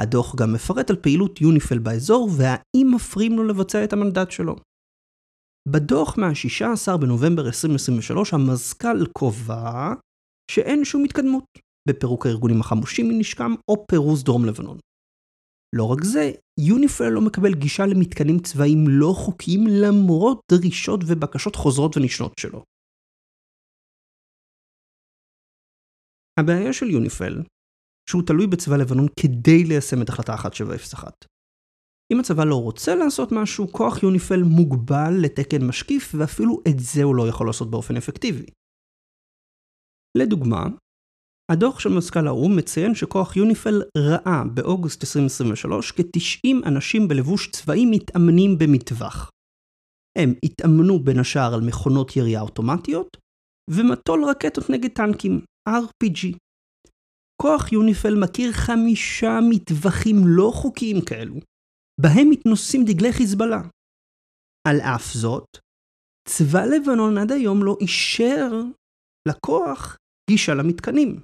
הדוח 0.00 0.34
גם 0.36 0.52
מפרט 0.52 0.90
על 0.90 0.96
פעילות 0.96 1.40
יוניפל 1.40 1.78
באזור 1.78 2.28
והאם 2.38 2.86
מפריעים 2.94 3.32
לו 3.36 3.44
לבצע 3.44 3.84
את 3.84 3.92
המנדט 3.92 4.30
שלו. 4.30 4.56
בדוח 5.68 6.18
מה-16 6.18 6.96
בנובמבר 6.96 7.46
2023 7.46 8.34
המזכ"ל 8.34 9.06
קובע 9.12 9.94
שאין 10.50 10.84
שום 10.84 11.04
התקדמות 11.04 11.44
בפירוק 11.88 12.26
הארגונים 12.26 12.60
החמושים 12.60 13.08
מנשקם 13.08 13.52
או 13.68 13.86
פירוז 13.90 14.24
דרום 14.24 14.44
לבנון. 14.44 14.78
לא 15.76 15.84
רק 15.92 16.04
זה, 16.04 16.30
יוניפל 16.60 17.08
לא 17.08 17.20
מקבל 17.20 17.54
גישה 17.54 17.82
למתקנים 17.86 18.38
צבאיים 18.38 18.84
לא 18.88 19.12
חוקיים 19.16 19.60
למרות 19.82 20.40
דרישות 20.52 21.00
ובקשות 21.06 21.56
חוזרות 21.56 21.96
ונשנות 21.96 22.32
שלו. 22.40 22.62
הבעיה 26.40 26.72
של 26.72 26.86
יוניפל, 26.90 27.42
שהוא 28.10 28.22
תלוי 28.26 28.46
בצבא 28.46 28.76
לבנון 28.76 29.06
כדי 29.20 29.64
ליישם 29.64 30.02
את 30.02 30.08
החלטה 30.08 30.32
1701. 30.32 31.31
אם 32.12 32.20
הצבא 32.20 32.44
לא 32.44 32.62
רוצה 32.62 32.94
לעשות 32.94 33.28
משהו, 33.32 33.72
כוח 33.72 34.02
יוניפל 34.02 34.42
מוגבל 34.42 35.12
לתקן 35.22 35.66
משקיף, 35.66 36.14
ואפילו 36.18 36.60
את 36.68 36.78
זה 36.78 37.02
הוא 37.02 37.16
לא 37.16 37.28
יכול 37.28 37.46
לעשות 37.46 37.70
באופן 37.70 37.96
אפקטיבי. 37.96 38.46
לדוגמה, 40.18 40.66
הדוח 41.52 41.80
של 41.80 41.88
מזכ"ל 41.88 42.26
האו"ם 42.26 42.56
מציין 42.56 42.94
שכוח 42.94 43.36
יוניפל 43.36 43.82
ראה 43.98 44.42
באוגוסט 44.54 45.02
2023 45.02 45.92
כ-90 45.92 46.68
אנשים 46.68 47.08
בלבוש 47.08 47.50
צבאי 47.50 47.86
מתאמנים 47.90 48.58
במטווח. 48.58 49.30
הם 50.18 50.34
התאמנו 50.44 50.98
בין 51.04 51.18
השאר 51.18 51.54
על 51.54 51.60
מכונות 51.60 52.16
ירייה 52.16 52.40
אוטומטיות 52.40 53.16
ומטול 53.70 54.24
רקטות 54.24 54.70
נגד 54.70 54.90
טנקים, 54.90 55.40
RPG. 55.68 56.36
כוח 57.42 57.72
יוניפל 57.72 58.14
מכיר 58.14 58.52
חמישה 58.52 59.38
מטווחים 59.50 60.16
לא 60.24 60.50
חוקיים 60.54 61.00
כאלו, 61.00 61.34
בהם 62.02 62.30
מתנוססים 62.30 62.84
דגלי 62.84 63.12
חיזבאללה. 63.12 63.62
על 64.68 64.80
אף 64.80 65.12
זאת, 65.14 65.48
צבא 66.28 66.64
לבנון 66.64 67.18
עד 67.18 67.32
היום 67.32 67.64
לא 67.64 67.76
אישר 67.80 68.50
לכוח 69.28 69.96
גישה 70.30 70.54
למתקנים. 70.54 71.20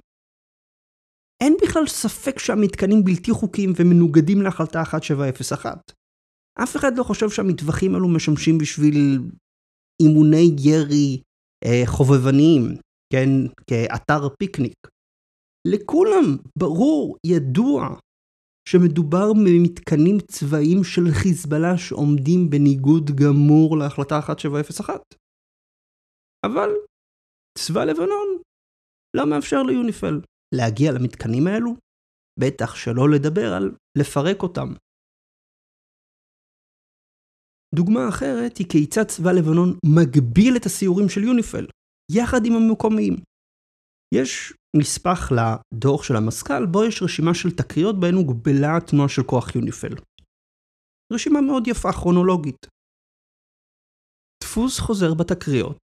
אין 1.43 1.53
בכלל 1.61 1.87
ספק 1.87 2.39
שהמתקנים 2.39 3.03
בלתי 3.03 3.31
חוקיים 3.31 3.73
ומנוגדים 3.79 4.41
להחלטה 4.41 4.79
1701. 4.79 5.91
אף 6.63 6.75
אחד 6.75 6.91
לא 6.97 7.03
חושב 7.03 7.29
שהמטווחים 7.29 7.95
האלו 7.95 8.07
משמשים 8.07 8.57
בשביל 8.57 9.19
אימוני 10.01 10.55
ירי 10.59 11.21
אה, 11.65 11.81
חובבניים, 11.85 12.63
כן, 13.13 13.29
כאתר 13.69 14.29
פיקניק. 14.39 14.87
לכולם 15.67 16.37
ברור, 16.57 17.17
ידוע, 17.25 17.99
שמדובר 18.71 19.33
במתקנים 19.33 20.17
צבאיים 20.19 20.83
של 20.83 21.05
חיזבאללה 21.19 21.77
שעומדים 21.77 22.49
בניגוד 22.49 23.05
גמור 23.21 23.77
להחלטה 23.77 24.15
1701. 24.17 25.01
אבל 26.45 26.69
צבא 27.57 27.83
לבנון 27.83 28.27
לא 29.17 29.23
מאפשר 29.29 29.63
ליוניפל 29.63 30.15
להגיע 30.55 30.91
למתקנים 30.91 31.47
האלו, 31.47 31.71
בטח 32.39 32.75
שלא 32.75 33.09
לדבר 33.13 33.53
על 33.57 33.75
לפרק 33.97 34.43
אותם. 34.43 34.69
דוגמה 37.75 38.09
אחרת 38.09 38.57
היא 38.57 38.67
כיצד 38.71 39.03
צבא 39.03 39.31
לבנון 39.31 39.69
מגביל 39.95 40.53
את 40.57 40.65
הסיורים 40.65 41.09
של 41.09 41.23
יוניפל, 41.23 41.65
יחד 42.11 42.41
עם 42.45 42.53
המקומיים. 42.53 43.15
יש 44.15 44.53
נספח 44.75 45.29
לדוח 45.31 46.03
של 46.03 46.15
המזכ"ל, 46.15 46.65
בו 46.65 46.83
יש 46.83 47.01
רשימה 47.01 47.33
של 47.33 47.51
תקריות 47.51 47.99
בהן 47.99 48.13
הוגבלה 48.13 48.77
התנועה 48.77 49.09
של 49.09 49.23
כוח 49.23 49.55
יוניפל. 49.55 49.95
רשימה 51.13 51.41
מאוד 51.41 51.67
יפה 51.67 51.91
כרונולוגית. 51.91 52.67
דפוס 54.43 54.79
חוזר 54.79 55.13
בתקריות 55.13 55.81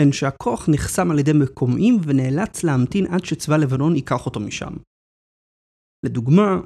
הן 0.00 0.12
שהכוח 0.12 0.68
נחסם 0.68 1.10
על 1.10 1.18
ידי 1.18 1.32
מקומיים 1.42 1.94
ונאלץ 2.06 2.64
להמתין 2.64 3.06
עד 3.06 3.24
שצבא 3.24 3.56
לבנון 3.56 3.96
ייקח 3.96 4.26
אותו 4.26 4.40
משם. 4.40 4.72
לדוגמה, 6.06 6.60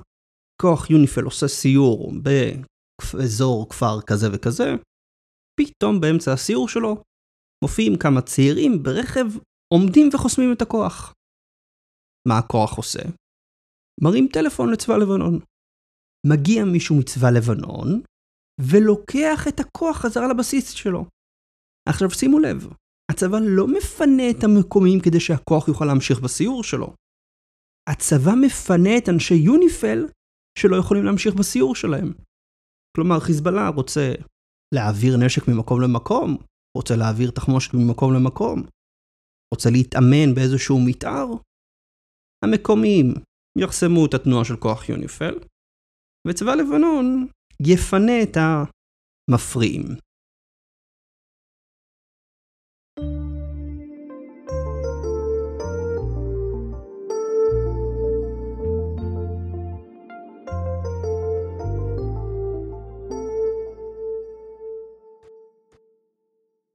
כוח 0.63 0.91
יוניפל 0.91 1.25
עושה 1.25 1.49
סיור 1.49 2.13
באזור 2.23 3.69
כפר 3.71 4.01
כזה 4.07 4.27
וכזה, 4.33 4.69
פתאום 5.61 6.01
באמצע 6.01 6.33
הסיור 6.33 6.69
שלו 6.69 7.03
מופיעים 7.65 7.99
כמה 7.99 8.23
צעירים 8.23 8.83
ברכב 8.83 9.27
עומדים 9.77 10.09
וחוסמים 10.13 10.53
את 10.53 10.63
הכוח. 10.63 11.13
מה 12.29 12.39
הכוח 12.39 12.77
עושה? 12.77 13.03
מרים 14.03 14.29
טלפון 14.33 14.73
לצבא 14.73 14.97
לבנון. 14.97 15.41
מגיע 16.27 16.65
מישהו 16.65 16.97
מצבא 16.99 17.31
לבנון 17.31 18.03
ולוקח 18.61 19.49
את 19.49 19.61
הכוח 19.61 19.97
חזרה 19.97 20.29
לבסיס 20.29 20.71
שלו. 20.71 21.05
עכשיו 21.89 22.11
שימו 22.11 22.39
לב, 22.39 22.69
הצבא 23.11 23.39
לא 23.57 23.67
מפנה 23.69 24.31
את 24.31 24.45
המקומיים 24.45 25.01
כדי 25.01 25.21
שהכוח 25.21 25.69
יוכל 25.69 25.85
להמשיך 25.85 26.21
בסיור 26.21 26.65
שלו. 26.65 26.95
הצבא 27.91 28.33
מפנה 28.47 28.99
את 28.99 29.09
אנשי 29.09 29.35
יוניפל 29.35 30.07
שלא 30.59 30.77
יכולים 30.77 31.05
להמשיך 31.05 31.35
בסיור 31.35 31.75
שלהם. 31.75 32.13
כלומר, 32.97 33.21
חיזבאללה 33.21 33.69
רוצה 33.69 34.13
להעביר 34.75 35.17
נשק 35.17 35.49
ממקום 35.49 35.81
למקום, 35.81 36.37
רוצה 36.77 36.97
להעביר 36.97 37.31
תחמושת 37.31 37.75
ממקום 37.75 38.15
למקום, 38.15 38.63
רוצה 39.55 39.71
להתאמן 39.71 40.35
באיזשהו 40.35 40.81
מתאר. 40.87 41.27
המקומיים 42.45 43.15
יחסמו 43.59 44.07
את 44.07 44.15
התנועה 44.15 44.45
של 44.45 44.57
כוח 44.57 44.89
יוניפל, 44.89 45.39
וצבא 46.29 46.55
לבנון 46.55 47.27
יפנה 47.61 48.23
את 48.23 48.37
המפריעים. 48.37 49.85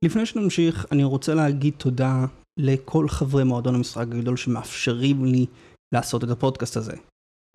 לפני 0.05 0.25
שנמשיך, 0.25 0.85
אני 0.91 1.03
רוצה 1.03 1.33
להגיד 1.33 1.73
תודה 1.77 2.25
לכל 2.59 3.09
חברי 3.09 3.43
מועדון 3.43 3.75
המשחק 3.75 4.01
הגדול 4.01 4.37
שמאפשרים 4.37 5.25
לי 5.25 5.45
לעשות 5.93 6.23
את 6.23 6.29
הפודקאסט 6.29 6.77
הזה. 6.77 6.93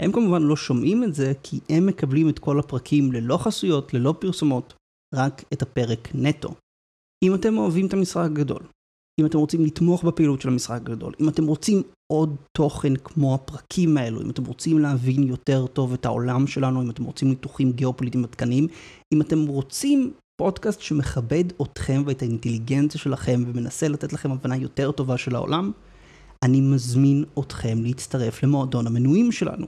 הם 0.03 0.13
כמובן 0.13 0.43
לא 0.43 0.57
שומעים 0.57 1.05
את 1.05 1.15
זה, 1.15 1.33
כי 1.43 1.61
הם 1.69 1.87
מקבלים 1.87 2.29
את 2.29 2.39
כל 2.39 2.59
הפרקים 2.59 3.13
ללא 3.13 3.37
חסויות, 3.37 3.95
ללא 3.95 4.15
פרסומות, 4.19 4.75
רק 5.15 5.45
את 5.53 5.63
הפרק 5.63 6.09
נטו. 6.15 6.55
אם 7.25 7.35
אתם 7.35 7.59
אוהבים 7.59 7.87
את 7.87 7.93
המשחק 7.93 8.25
הגדול, 8.25 8.63
אם 9.21 9.27
אתם 9.27 9.39
רוצים 9.39 9.65
לתמוך 9.65 10.05
בפעילות 10.05 10.41
של 10.41 10.49
המשחק 10.49 10.81
הגדול, 10.81 11.15
אם 11.21 11.29
אתם 11.29 11.47
רוצים 11.47 11.83
עוד 12.13 12.37
תוכן 12.57 12.97
כמו 12.97 13.35
הפרקים 13.35 13.97
האלו, 13.97 14.23
אם 14.23 14.31
אתם 14.31 14.45
רוצים 14.45 14.79
להבין 14.79 15.23
יותר 15.23 15.67
טוב 15.67 15.93
את 15.93 16.07
העולם 16.07 16.47
שלנו, 16.47 16.83
אם 16.83 16.91
אתם 16.91 17.05
רוצים 17.05 17.29
ניתוחים 17.29 17.73
גיאופוליטיים 17.73 18.25
עדכניים, 18.25 18.69
אם 19.15 19.21
אתם 19.23 19.47
רוצים 19.47 20.13
פודקאסט 20.37 20.81
שמכבד 20.81 21.44
אתכם 21.62 22.03
ואת 22.07 22.22
האינטליגנציה 22.22 23.01
שלכם 23.01 23.44
ומנסה 23.46 23.88
לתת 23.88 24.12
לכם 24.12 24.33
הבנה 24.33 24.57
יותר 24.57 24.92
טובה 24.92 25.18
של 25.18 25.35
העולם, 25.35 25.72
אני 26.44 26.61
מזמין 26.61 27.25
אתכם 27.38 27.79
להצטרף 27.83 28.42
למועדון 28.42 28.87
המנויים 28.87 29.33
שלנו. 29.33 29.66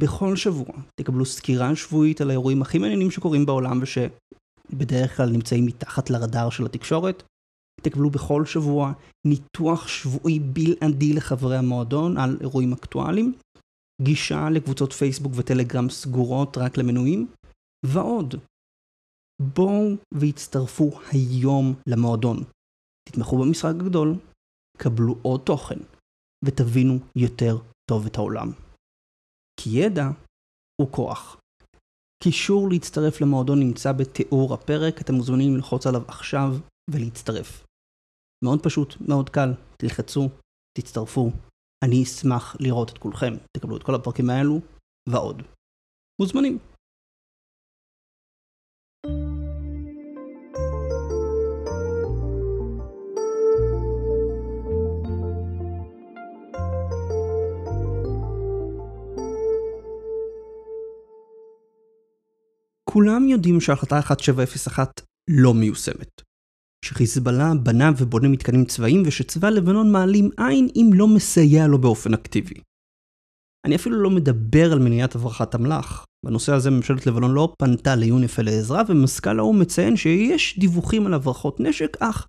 בכל 0.00 0.36
שבוע 0.36 0.74
תקבלו 1.00 1.26
סקירה 1.26 1.76
שבועית 1.76 2.20
על 2.20 2.30
האירועים 2.30 2.62
הכי 2.62 2.78
מעניינים 2.78 3.10
שקורים 3.10 3.46
בעולם 3.46 3.80
ושבדרך 3.82 5.16
כלל 5.16 5.30
נמצאים 5.30 5.66
מתחת 5.66 6.10
לרדאר 6.10 6.50
של 6.50 6.66
התקשורת. 6.66 7.22
תקבלו 7.82 8.10
בכל 8.10 8.44
שבוע 8.44 8.92
ניתוח 9.26 9.88
שבועי 9.88 10.40
בלעדי 10.40 11.12
לחברי 11.12 11.56
המועדון 11.56 12.16
על 12.16 12.36
אירועים 12.40 12.72
אקטואליים, 12.72 13.32
גישה 14.02 14.50
לקבוצות 14.50 14.92
פייסבוק 14.92 15.32
וטלגרם 15.36 15.90
סגורות 15.90 16.58
רק 16.58 16.76
למנויים, 16.76 17.26
ועוד. 17.86 18.34
בואו 19.40 19.96
והצטרפו 20.14 20.90
היום 21.12 21.74
למועדון. 21.86 22.36
תתמכו 23.08 23.38
במשחק 23.38 23.74
הגדול, 23.80 24.14
קבלו 24.76 25.14
עוד 25.22 25.40
תוכן, 25.44 25.78
ותבינו 26.44 26.94
יותר 27.16 27.56
טוב 27.90 28.06
את 28.06 28.16
העולם. 28.16 28.48
כי 29.60 29.70
ידע 29.70 30.06
הוא 30.80 30.92
כוח. 30.92 31.36
קישור 32.22 32.68
להצטרף 32.70 33.20
למועדון 33.20 33.58
נמצא 33.60 33.92
בתיאור 33.92 34.54
הפרק, 34.54 35.00
אתם 35.00 35.14
מוזמנים 35.14 35.56
ללחוץ 35.56 35.86
עליו 35.86 36.02
עכשיו 36.08 36.48
ולהצטרף. 36.90 37.66
מאוד 38.44 38.62
פשוט, 38.62 38.94
מאוד 39.08 39.30
קל, 39.30 39.50
תלחצו, 39.76 40.28
תצטרפו. 40.78 41.30
אני 41.84 42.02
אשמח 42.02 42.56
לראות 42.60 42.90
את 42.90 42.98
כולכם, 42.98 43.34
תקבלו 43.56 43.76
את 43.76 43.82
כל 43.82 43.94
הפרקים 43.94 44.30
האלו, 44.30 44.60
ועוד. 45.08 45.42
מוזמנים. 46.20 46.69
כולם 62.92 63.28
יודעים 63.28 63.60
שההחלטה 63.60 63.96
1701 63.96 65.00
לא 65.30 65.54
מיושמת. 65.54 66.22
שחיזבאללה 66.84 67.52
בנה 67.62 67.90
ובונה 67.98 68.28
מתקנים 68.28 68.64
צבאיים 68.64 69.02
ושצבא 69.06 69.48
לבנון 69.50 69.92
מעלים 69.92 70.30
עין 70.38 70.68
אם 70.76 70.90
לא 70.94 71.06
מסייע 71.08 71.66
לו 71.66 71.78
באופן 71.80 72.14
אקטיבי. 72.14 72.54
אני 73.66 73.76
אפילו 73.76 74.02
לא 74.02 74.10
מדבר 74.10 74.72
על 74.72 74.78
מניעת 74.78 75.14
הברחת 75.14 75.54
אמל"ח. 75.54 76.04
בנושא 76.26 76.52
הזה 76.52 76.70
ממשלת 76.70 77.06
לבנון 77.06 77.34
לא 77.34 77.54
פנתה 77.58 77.94
ליוניפל 77.96 78.42
לעזרה 78.42 78.82
ומזכ"ל 78.88 79.38
האו"ם 79.38 79.60
מציין 79.60 79.96
שיש 79.96 80.58
דיווחים 80.58 81.06
על 81.06 81.14
הברחות 81.14 81.60
נשק, 81.60 81.96
אך 82.00 82.26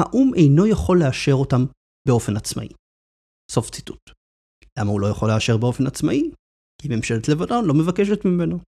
האו"ם 0.00 0.34
אינו 0.34 0.66
יכול 0.66 0.98
לאשר 1.00 1.34
אותם 1.34 1.64
באופן 2.08 2.36
עצמאי. 2.36 2.68
סוף 3.50 3.70
ציטוט. 3.70 4.10
למה 4.78 4.90
הוא 4.90 5.00
לא 5.00 5.06
יכול 5.06 5.28
לאשר 5.28 5.56
באופן 5.56 5.86
עצמאי? 5.86 6.30
כי 6.82 6.88
ממשלת 6.96 7.28
לבנון 7.28 7.64
לא 7.64 7.74
מבקשת 7.74 8.24
ממנו. 8.24 8.73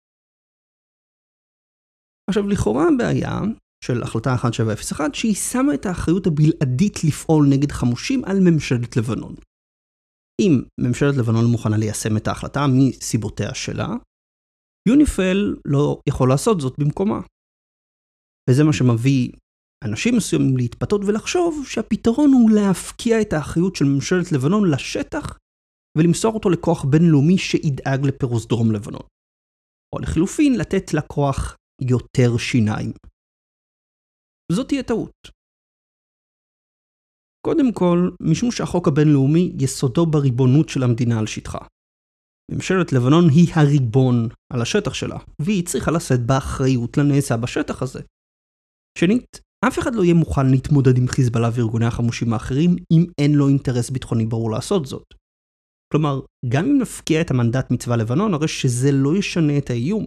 עכשיו, 2.30 2.48
לכאורה 2.48 2.84
הבעיה 2.88 3.40
של 3.84 4.04
החלטה 4.04 4.32
1701 4.34 5.16
שהיא 5.16 5.36
שמה 5.36 5.74
את 5.74 5.86
האחריות 5.86 6.28
הבלעדית 6.28 7.04
לפעול 7.04 7.48
נגד 7.50 7.72
חמושים 7.72 8.26
על 8.26 8.38
ממשלת 8.40 8.98
לבנון. 8.98 9.36
אם 10.42 10.62
ממשלת 10.80 11.16
לבנון 11.16 11.46
מוכנה 11.46 11.78
ליישם 11.78 12.18
את 12.18 12.28
ההחלטה 12.28 12.66
מסיבותיה 12.68 13.54
שלה, 13.54 13.88
יוניפל 14.90 15.56
לא 15.66 16.00
יכול 16.10 16.30
לעשות 16.30 16.62
זאת 16.62 16.80
במקומה. 16.80 17.20
וזה 18.50 18.64
מה 18.64 18.74
שמביא 18.74 19.32
אנשים 19.84 20.18
מסוימים 20.18 20.58
להתפתות 20.58 21.02
ולחשוב 21.08 21.66
שהפתרון 21.68 22.32
הוא 22.34 22.50
להפקיע 22.52 23.22
את 23.22 23.34
האחריות 23.34 23.76
של 23.76 23.86
ממשלת 23.86 24.32
לבנון 24.32 24.72
לשטח 24.72 25.38
ולמסור 25.98 26.34
אותו 26.34 26.50
לכוח 26.50 26.86
בינלאומי 26.86 27.38
שידאג 27.38 28.06
לפירוס 28.06 28.48
דרום 28.48 28.72
לבנון. 28.72 29.08
או 29.96 30.00
לחילופין, 30.00 30.58
לתת 30.58 30.94
לכוח 30.94 31.56
יותר 31.82 32.38
שיניים. 32.38 32.92
זאת 34.52 34.68
תהיה 34.68 34.84
טעות. 34.84 35.36
קודם 37.46 37.74
כל, 37.74 38.10
משום 38.22 38.52
שהחוק 38.52 38.88
הבינלאומי 38.88 39.54
יסודו 39.60 40.06
בריבונות 40.06 40.70
של 40.70 40.84
המדינה 40.84 41.20
על 41.20 41.28
שטחה. 41.28 41.60
ממשלת 42.52 42.94
לבנון 42.94 43.30
היא 43.30 43.54
הריבון 43.56 44.28
על 44.54 44.62
השטח 44.62 44.94
שלה, 44.94 45.18
והיא 45.42 45.66
צריכה 45.66 45.92
לשאת 45.92 46.20
באחריות 46.26 46.98
לנעשה 46.98 47.38
בשטח 47.38 47.82
הזה. 47.82 48.02
שנית, 48.98 49.40
אף 49.68 49.80
אחד 49.80 49.96
לא 49.96 50.04
יהיה 50.04 50.14
מוכן 50.14 50.52
להתמודד 50.52 50.98
עם 50.98 51.08
חיזבאללה 51.08 51.50
וארגוני 51.54 51.86
החמושים 51.86 52.34
האחרים 52.34 52.76
אם 52.92 53.06
אין 53.22 53.32
לו 53.34 53.48
אינטרס 53.48 53.90
ביטחוני 53.90 54.26
ברור 54.26 54.52
לעשות 54.52 54.86
זאת. 54.86 55.14
כלומר, 55.94 56.20
גם 56.50 56.66
אם 56.66 56.78
נפקיע 56.82 57.22
את 57.22 57.32
המנדט 57.32 57.72
מצבא 57.72 57.96
לבנון, 57.96 58.34
הרי 58.34 58.48
שזה 58.48 58.92
לא 58.92 59.16
ישנה 59.18 59.58
את 59.58 59.70
האיום. 59.70 60.06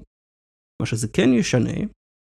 מה 0.83 0.87
שזה 0.87 1.09
כן 1.09 1.29
ישנה, 1.33 1.79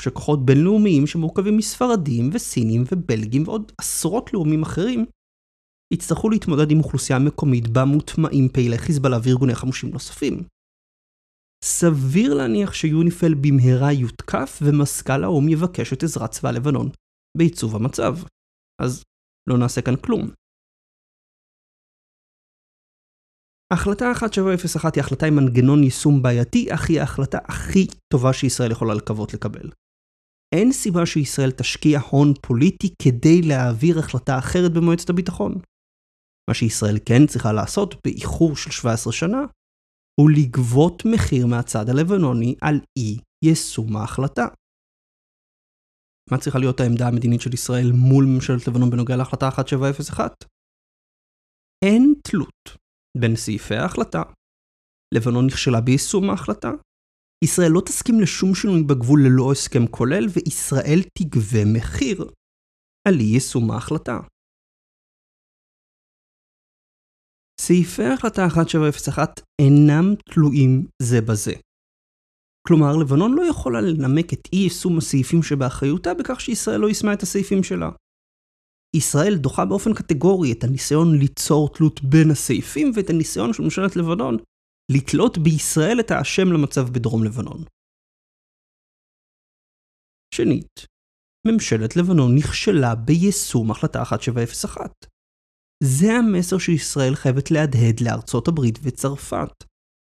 שכוחות 0.03 0.47
בינלאומיים 0.47 1.07
שמורכבים 1.07 1.57
מספרדים 1.57 2.31
וסינים 2.33 2.83
ובלגים 2.93 3.43
ועוד 3.49 3.73
עשרות 3.79 4.33
לאומים 4.33 4.63
אחרים, 4.63 5.07
יצטרכו 5.95 6.31
להתמודד 6.31 6.71
עם 6.71 6.79
אוכלוסייה 6.79 7.19
מקומית 7.19 7.69
בה 7.69 7.85
מוטמעים 7.85 8.49
פעילי 8.49 8.79
חיזבאללה 8.79 9.19
וארגוני 9.23 9.55
חמושים 9.55 9.91
נוספים. 9.91 10.43
סביר 11.65 12.35
להניח 12.35 12.73
שיוניפל 12.73 13.35
במהרה 13.35 13.93
יותקף 13.93 14.59
ומזכ"ל 14.63 15.25
האו"ם 15.25 15.49
יבקש 15.49 15.93
את 15.93 16.03
עזרת 16.03 16.31
צבא 16.31 16.51
לבנון 16.51 16.89
בעיצוב 17.39 17.77
המצב. 17.77 18.17
אז 18.83 19.03
לא 19.49 19.59
נעשה 19.59 19.83
כאן 19.83 19.97
כלום. 19.97 20.31
החלטה 23.73 24.09
1701 24.09 24.95
היא 24.95 25.05
החלטה 25.05 25.27
עם 25.27 25.37
מנגנון 25.37 25.85
יישום 25.85 26.23
בעייתי, 26.23 26.75
אך 26.75 26.89
היא 26.89 27.01
ההחלטה 27.01 27.39
הכי 27.49 27.87
טובה 28.13 28.33
שישראל 28.33 28.71
יכולה 28.71 28.95
לקוות 28.95 29.35
לקבל. 29.35 29.71
אין 30.55 30.73
סיבה 30.73 31.07
שישראל 31.07 31.51
תשקיע 31.51 32.01
הון 32.01 32.35
פוליטי 32.47 32.95
כדי 33.03 33.43
להעביר 33.43 33.99
החלטה 33.99 34.39
אחרת 34.39 34.73
במועצת 34.73 35.11
הביטחון. 35.11 35.53
מה 36.49 36.55
שישראל 36.55 36.99
כן 37.07 37.27
צריכה 37.27 37.53
לעשות 37.53 37.95
באיחור 38.05 38.57
של 38.57 38.71
17 38.71 39.13
שנה, 39.13 39.41
הוא 40.21 40.31
לגבות 40.31 41.03
מחיר 41.15 41.47
מהצד 41.47 41.89
הלבנוני 41.89 42.55
על 42.63 42.81
אי 42.99 43.19
יישום 43.45 43.97
ההחלטה. 43.97 44.47
מה 46.31 46.39
צריכה 46.39 46.59
להיות 46.59 46.81
העמדה 46.81 47.09
המדינית 47.09 47.41
של 47.41 47.55
ישראל 47.55 47.93
מול 47.93 48.25
ממשלת 48.25 48.69
לבנון 48.69 48.91
בנוגע 48.91 49.17
להחלטה 49.17 49.47
1701? 49.47 50.33
אין 51.85 52.15
תלות 52.23 52.86
בין 53.21 53.37
סעיפי 53.37 53.75
ההחלטה. 53.75 54.23
לבנון 55.15 55.47
נכשלה 55.47 55.81
ביישום 55.81 56.31
ההחלטה. 56.31 56.71
ישראל 57.45 57.71
לא 57.71 57.81
תסכים 57.87 58.21
לשום 58.21 58.55
שינוי 58.55 58.83
בגבול 58.83 59.21
ללא 59.27 59.53
הסכם 59.53 59.87
כולל, 59.87 60.27
וישראל 60.33 61.01
תגבה 61.19 61.65
מחיר 61.75 62.31
על 63.09 63.15
אי 63.21 63.25
יישום 63.25 63.71
ההחלטה. 63.71 64.19
סעיפי 67.61 68.03
ההחלטה 68.03 68.45
1701 68.45 69.41
אינם 69.61 70.15
תלויים 70.31 70.87
זה 71.03 71.21
בזה. 71.21 71.53
כלומר, 72.69 72.97
לבנון 72.97 73.35
לא 73.35 73.43
יכולה 73.51 73.81
לנמק 73.81 74.33
את 74.33 74.49
אי 74.53 74.59
יישום 74.59 74.99
הסעיפים 74.99 75.43
שבאחריותה 75.43 76.15
בכך 76.15 76.41
שישראל 76.41 76.81
לא 76.81 76.87
יישמה 76.87 77.13
את 77.13 77.23
הסעיפים 77.23 77.63
שלה. 77.63 77.91
ישראל 78.97 79.37
דוחה 79.37 79.65
באופן 79.65 79.95
קטגורי 79.95 80.53
את 80.53 80.65
הניסיון 80.65 81.19
ליצור 81.19 81.75
תלות 81.75 82.01
בין 82.03 82.31
הסעיפים 82.31 82.91
ואת 82.95 83.11
הניסיון 83.11 83.53
של 83.53 83.63
ממשלת 83.63 83.97
לבנון 83.97 84.37
לתלות 84.93 85.39
בישראל 85.39 86.01
את 86.01 86.11
האשם 86.11 86.53
למצב 86.53 86.89
בדרום 86.93 87.25
לבנון. 87.25 87.65
שנית, 90.35 90.87
ממשלת 91.47 91.97
לבנון 91.97 92.35
נכשלה 92.39 92.95
ביישום 92.95 93.71
החלטה 93.71 93.99
1701. 94.01 94.91
זה 95.85 96.13
המסר 96.13 96.59
שישראל 96.59 97.15
חייבת 97.15 97.51
להדהד 97.51 98.01
לארצות 98.01 98.49
הברית 98.49 98.79
וצרפת, 98.83 99.65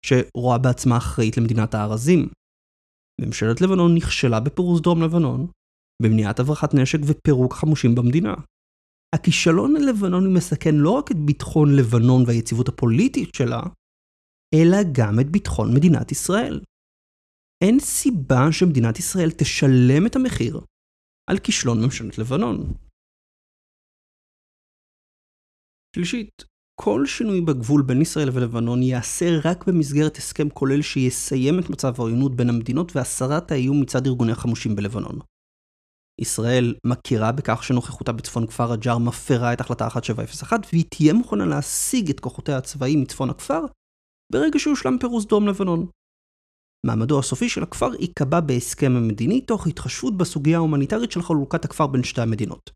שרואה 0.06 0.58
בעצמה 0.58 0.96
אחראית 0.96 1.36
למדינת 1.36 1.74
הארזים. 1.74 2.28
ממשלת 3.20 3.60
לבנון 3.60 3.94
נכשלה 3.96 4.40
בפירוס 4.40 4.80
דרום 4.80 5.02
לבנון, 5.02 5.46
במניעת 6.02 6.40
הברחת 6.40 6.74
נשק 6.74 6.98
ופירוק 7.06 7.52
חמושים 7.52 7.94
במדינה. 7.94 8.34
הכישלון 9.14 9.76
הלבנוני 9.76 10.28
מסכן 10.34 10.74
לא 10.74 10.90
רק 10.90 11.10
את 11.10 11.16
ביטחון 11.16 11.68
לבנון 11.76 12.22
והיציבות 12.26 12.68
הפוליטית 12.68 13.34
שלה, 13.34 13.60
אלא 14.54 14.76
גם 14.92 15.20
את 15.20 15.26
ביטחון 15.30 15.74
מדינת 15.74 16.12
ישראל. 16.12 16.60
אין 17.64 17.80
סיבה 17.80 18.52
שמדינת 18.52 18.98
ישראל 18.98 19.30
תשלם 19.30 20.06
את 20.06 20.16
המחיר 20.16 20.60
על 21.30 21.38
כישלון 21.38 21.78
ממשלת 21.84 22.18
לבנון. 22.18 22.74
שלישית, 25.96 26.44
כל 26.80 27.06
שינוי 27.06 27.40
בגבול 27.40 27.82
בין 27.82 28.02
ישראל 28.02 28.28
ולבנון 28.32 28.82
ייעשה 28.82 29.26
רק 29.44 29.66
במסגרת 29.66 30.16
הסכם 30.16 30.50
כולל 30.50 30.82
שיסיים 30.82 31.58
את 31.58 31.70
מצב 31.70 31.92
העוינות 31.98 32.36
בין 32.36 32.48
המדינות 32.48 32.96
והסרת 32.96 33.50
האיום 33.50 33.80
מצד 33.80 34.06
ארגוני 34.06 34.32
החמושים 34.32 34.76
בלבנון. 34.76 35.18
ישראל 36.20 36.74
מכירה 36.86 37.32
בכך 37.32 37.62
שנוכחותה 37.62 38.12
בצפון 38.12 38.46
כפר 38.46 38.72
רג'ר 38.72 38.98
מפרה 38.98 39.52
את 39.52 39.60
החלטה 39.60 39.84
1701 39.84 40.60
והיא 40.72 40.84
תהיה 40.90 41.12
מוכנה 41.12 41.46
להשיג 41.46 42.10
את 42.10 42.20
כוחותיה 42.20 42.58
הצבאיים 42.58 43.00
מצפון 43.00 43.30
הכפר 43.30 43.60
ברגע 44.32 44.58
שיושלם 44.58 44.98
פירוס 45.00 45.26
דרום 45.26 45.48
לבנון. 45.48 45.86
מעמדו 46.86 47.18
הסופי 47.18 47.48
של 47.48 47.62
הכפר 47.62 47.94
ייקבע 48.00 48.40
בהסכם 48.40 48.92
המדיני 48.96 49.40
תוך 49.40 49.66
התחשבות 49.66 50.16
בסוגיה 50.16 50.56
ההומניטרית 50.56 51.12
של 51.12 51.22
חלוקת 51.22 51.64
הכפר 51.64 51.86
בין 51.86 52.04
שתי 52.04 52.20
המדינות. 52.20 52.70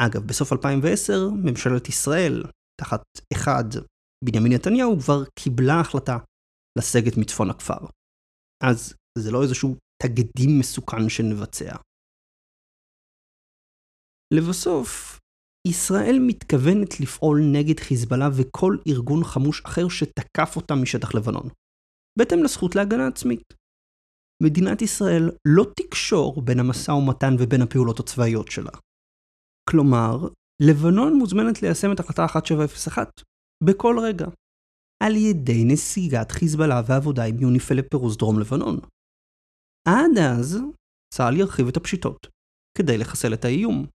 אגב, 0.00 0.22
בסוף 0.26 0.52
2010, 0.52 1.28
ממשלת 1.44 1.88
ישראל, 1.88 2.42
תחת 2.80 3.02
אחד, 3.32 3.64
בנימין 4.24 4.52
נתניהו, 4.52 5.00
כבר 5.00 5.24
קיבלה 5.38 5.80
החלטה 5.80 6.18
לסגת 6.78 7.16
מצפון 7.16 7.50
הכפר. 7.50 7.86
אז 8.64 8.94
זה 9.18 9.30
לא 9.30 9.42
איזשהו 9.42 9.76
תקדים 10.02 10.58
מסוכן 10.58 11.08
שנבצע. 11.08 11.76
לבסוף, 14.36 15.18
ישראל 15.68 16.18
מתכוונת 16.26 17.00
לפעול 17.00 17.40
נגד 17.52 17.80
חיזבאללה 17.80 18.28
וכל 18.38 18.76
ארגון 18.88 19.24
חמוש 19.24 19.62
אחר 19.64 19.88
שתקף 19.88 20.56
אותה 20.56 20.74
משטח 20.74 21.14
לבנון, 21.14 21.48
בהתאם 22.18 22.42
לזכות 22.44 22.74
להגנה 22.74 23.06
עצמית. 23.06 23.54
מדינת 24.42 24.82
ישראל 24.82 25.30
לא 25.48 25.64
תקשור 25.76 26.42
בין 26.42 26.60
המשא 26.60 26.90
ומתן 26.90 27.34
ובין 27.38 27.62
הפעולות 27.62 28.00
הצבאיות 28.00 28.50
שלה. 28.50 28.72
כלומר, 29.70 30.28
לבנון 30.62 31.18
מוזמנת 31.18 31.62
ליישם 31.62 31.92
את 31.92 32.00
החלטה 32.00 32.22
1701 32.22 33.08
בכל 33.64 33.96
רגע, 34.02 34.26
על 35.02 35.14
ידי 35.16 35.64
נסיגת 35.64 36.30
חיזבאללה 36.30 36.80
ועבודה 36.86 37.24
עם 37.24 37.40
יוניפל 37.40 37.74
לפירוס 37.74 38.16
דרום 38.16 38.40
לבנון. 38.40 38.76
עד 39.88 40.18
אז, 40.18 40.58
צה"ל 41.14 41.36
ירחיב 41.36 41.68
את 41.68 41.76
הפשיטות, 41.76 42.26
כדי 42.78 42.98
לחסל 42.98 43.34
את 43.34 43.44
האיום. 43.44 43.86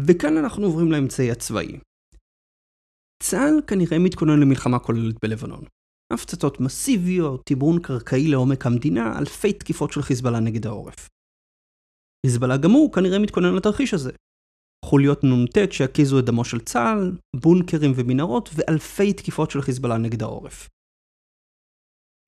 וכאן 0.00 0.36
אנחנו 0.36 0.64
עוברים 0.66 0.92
לאמצעי 0.92 1.30
הצבאי. 1.30 1.78
צה"ל 3.22 3.62
כנראה 3.66 3.98
מתכונן 3.98 4.40
למלחמה 4.40 4.78
כוללת 4.78 5.14
בלבנון. 5.22 5.64
הפצצות 6.12 6.60
מסיביות, 6.60 7.42
תמרון 7.46 7.82
קרקעי 7.82 8.28
לעומק 8.28 8.66
המדינה, 8.66 9.18
אלפי 9.18 9.52
תקיפות 9.52 9.92
של 9.92 10.02
חיזבאללה 10.02 10.40
נגד 10.40 10.66
העורף. 10.66 11.08
חיזבאללה 12.26 12.56
גם 12.56 12.70
הוא 12.70 12.92
כנראה 12.92 13.18
מתכונן 13.18 13.54
לתרחיש 13.56 13.94
הזה. 13.94 14.12
חוליות 14.84 15.20
נ"ט 15.24 15.72
שיקיזו 15.72 16.18
את 16.18 16.24
דמו 16.24 16.44
של 16.44 16.60
צה"ל, 16.60 17.12
בונקרים 17.36 17.92
ומנהרות 17.96 18.50
ואלפי 18.54 19.12
תקיפות 19.12 19.50
של 19.50 19.60
חיזבאללה 19.60 19.98
נגד 19.98 20.22
העורף. 20.22 20.68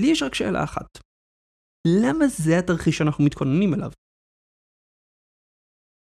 לי 0.03 0.09
יש 0.11 0.23
רק 0.23 0.35
שאלה 0.35 0.65
אחת. 0.65 0.89
למה 2.03 2.29
זה 2.29 2.59
התרחיש 2.59 2.99
שאנחנו 2.99 3.25
מתכוננים 3.25 3.75
אליו? 3.75 3.91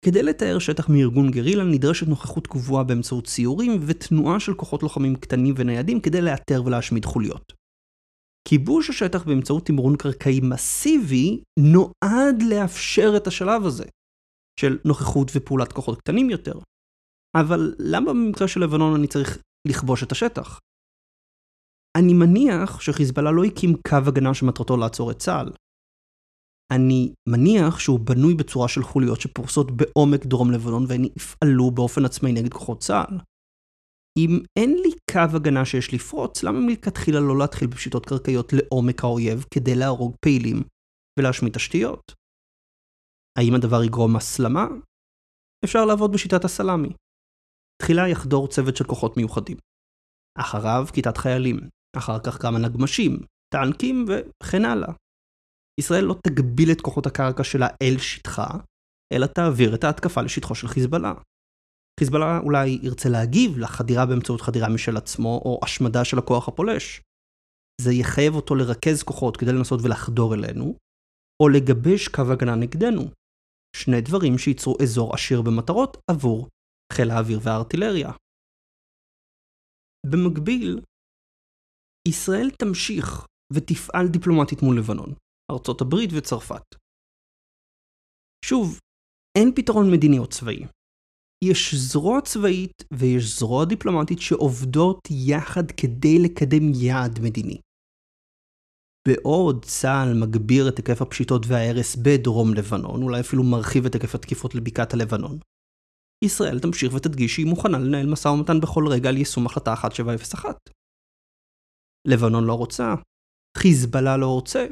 כדי 0.04 0.22
לתאר 0.22 0.58
שטח 0.58 0.88
מארגון 0.88 1.30
גרילה 1.30 1.64
נדרשת 1.64 2.06
נוכחות 2.08 2.46
קבועה 2.46 2.84
באמצעות 2.84 3.26
ציורים 3.26 3.80
ותנועה 3.86 4.40
של 4.40 4.54
כוחות 4.54 4.82
לוחמים 4.82 5.16
קטנים 5.16 5.54
וניידים 5.56 6.00
כדי 6.00 6.20
לאתר 6.20 6.62
ולהשמיד 6.66 7.04
חוליות. 7.04 7.52
כיבוש 8.48 8.90
השטח 8.90 9.24
באמצעות 9.24 9.66
תמרון 9.66 9.96
קרקעי 9.96 10.40
מסיבי 10.42 11.42
נועד 11.58 12.42
לאפשר 12.50 13.12
את 13.16 13.26
השלב 13.26 13.66
הזה 13.66 13.84
של 14.60 14.78
נוכחות 14.84 15.30
ופעולת 15.34 15.72
כוחות 15.72 15.98
קטנים 16.00 16.30
יותר. 16.30 16.58
אבל 17.36 17.74
למה 17.78 18.12
במקרה 18.12 18.48
של 18.48 18.60
לבנון 18.60 18.94
אני 18.94 19.06
צריך 19.06 19.38
לכבוש 19.68 20.02
את 20.02 20.12
השטח? 20.12 20.58
אני 21.96 22.14
מניח 22.14 22.80
שחיזבאללה 22.80 23.30
לא 23.30 23.44
הקים 23.44 23.76
קו 23.88 23.96
הגנה 24.06 24.34
שמטרתו 24.34 24.76
לעצור 24.76 25.10
את 25.10 25.18
צה"ל. 25.18 25.50
אני 26.70 27.12
מניח 27.28 27.78
שהוא 27.78 28.00
בנוי 28.00 28.34
בצורה 28.34 28.68
של 28.68 28.82
חוליות 28.82 29.20
שפורסות 29.20 29.70
בעומק 29.70 30.26
דרום 30.26 30.50
לבנון 30.50 30.84
והן 30.88 31.04
יפעלו 31.04 31.70
באופן 31.70 32.04
עצמאי 32.04 32.32
נגד 32.32 32.52
כוחות 32.52 32.80
צה"ל. 32.80 33.18
אם 34.18 34.38
אין 34.58 34.70
לי 34.82 34.90
קו 35.12 35.36
הגנה 35.36 35.64
שיש 35.64 35.94
לפרוץ, 35.94 36.42
למה 36.42 36.60
מלכתחילה 36.60 37.20
לא 37.20 37.38
להתחיל 37.38 37.68
בפשיטות 37.68 38.06
קרקעיות 38.06 38.52
לעומק 38.52 39.04
האויב 39.04 39.44
כדי 39.54 39.74
להרוג 39.74 40.16
פעילים 40.24 40.62
ולהשמיד 41.18 41.52
תשתיות? 41.52 42.12
האם 43.38 43.54
הדבר 43.54 43.82
יגרום 43.84 44.16
הסלמה? 44.16 44.66
אפשר 45.64 45.84
לעבוד 45.84 46.12
בשיטת 46.12 46.44
הסלאמי. 46.44 46.92
תחילה 47.82 48.08
יחדור 48.08 48.48
צוות 48.48 48.76
של 48.76 48.84
כוחות 48.84 49.16
מיוחדים. 49.16 49.56
אחריו 50.38 50.84
כיתת 50.94 51.16
חיילים, 51.16 51.56
אחר 51.96 52.18
כך 52.26 52.42
כמה 52.42 52.58
נגמשים, 52.58 53.12
טנקים 53.54 54.04
וכן 54.08 54.64
הלאה. 54.64 54.92
ישראל 55.80 56.04
לא 56.04 56.14
תגביל 56.26 56.70
את 56.72 56.80
כוחות 56.80 57.06
הקרקע 57.06 57.44
שלה 57.44 57.68
אל 57.82 57.98
שטחה, 57.98 58.48
אלא 59.12 59.26
תעביר 59.26 59.74
את 59.74 59.84
ההתקפה 59.84 60.22
לשטחו 60.22 60.54
של 60.54 60.68
חיזבאללה. 60.68 61.14
חיזבאללה 62.00 62.38
אולי 62.38 62.78
ירצה 62.82 63.08
להגיב 63.08 63.58
לחדירה 63.58 64.06
באמצעות 64.06 64.40
חדירה 64.40 64.68
משל 64.68 64.96
עצמו, 64.96 65.42
או 65.44 65.60
השמדה 65.64 66.04
של 66.04 66.18
הכוח 66.18 66.48
הפולש. 66.48 67.00
זה 67.80 67.92
יחייב 67.92 68.34
אותו 68.34 68.54
לרכז 68.54 69.02
כוחות 69.02 69.36
כדי 69.36 69.52
לנסות 69.52 69.80
ולחדור 69.82 70.34
אלינו, 70.34 70.76
או 71.42 71.48
לגבש 71.48 72.08
קו 72.08 72.32
הגנה 72.32 72.54
נגדנו. 72.54 73.02
שני 73.76 74.00
דברים 74.00 74.38
שייצרו 74.38 74.76
אזור 74.82 75.14
עשיר 75.14 75.42
במטרות 75.42 75.96
עבור 76.10 76.48
חיל 76.92 77.10
האוויר 77.10 77.40
והארטילריה. 77.42 78.10
במקביל, 80.06 80.80
ישראל 82.08 82.50
תמשיך 82.50 83.26
ותפעל 83.52 84.08
דיפלומטית 84.08 84.62
מול 84.62 84.78
לבנון, 84.78 85.14
ארצות 85.50 85.80
הברית 85.80 86.10
וצרפת. 86.16 86.62
שוב, 88.44 88.78
אין 89.38 89.52
פתרון 89.56 89.86
מדיני 89.92 90.18
או 90.18 90.26
צבאי. 90.26 90.64
יש 91.44 91.74
זרוע 91.74 92.20
צבאית 92.20 92.84
ויש 92.92 93.38
זרוע 93.38 93.64
דיפלומטית 93.64 94.18
שעובדות 94.20 95.08
יחד 95.10 95.70
כדי 95.70 96.18
לקדם 96.24 96.64
יעד 96.74 97.18
מדיני. 97.22 97.60
בעוד 99.08 99.64
צה"ל 99.64 100.14
מגביר 100.22 100.68
את 100.68 100.76
היקף 100.76 101.02
הפשיטות 101.02 101.42
וההרס 101.48 101.96
בדרום 101.96 102.54
לבנון, 102.54 103.02
אולי 103.02 103.20
אפילו 103.20 103.42
מרחיב 103.44 103.86
את 103.86 103.94
היקף 103.94 104.14
התקיפות 104.14 104.54
לבקעת 104.54 104.94
הלבנון, 104.94 105.38
ישראל 106.24 106.60
תמשיך 106.60 106.94
ותדגיש 106.94 107.34
שהיא 107.34 107.46
מוכנה 107.46 107.78
לנהל 107.78 108.06
משא 108.06 108.28
ומתן 108.28 108.60
בכל 108.62 108.84
רגע 108.88 109.08
על 109.08 109.16
יישום 109.16 109.46
החלטה 109.46 109.70
1701. 109.70 110.56
לבנון 112.08 112.44
לא 112.44 112.54
רוצה, 112.54 112.94
חיזבאללה 113.58 114.16
לא 114.16 114.26
רוצה, 114.26 114.66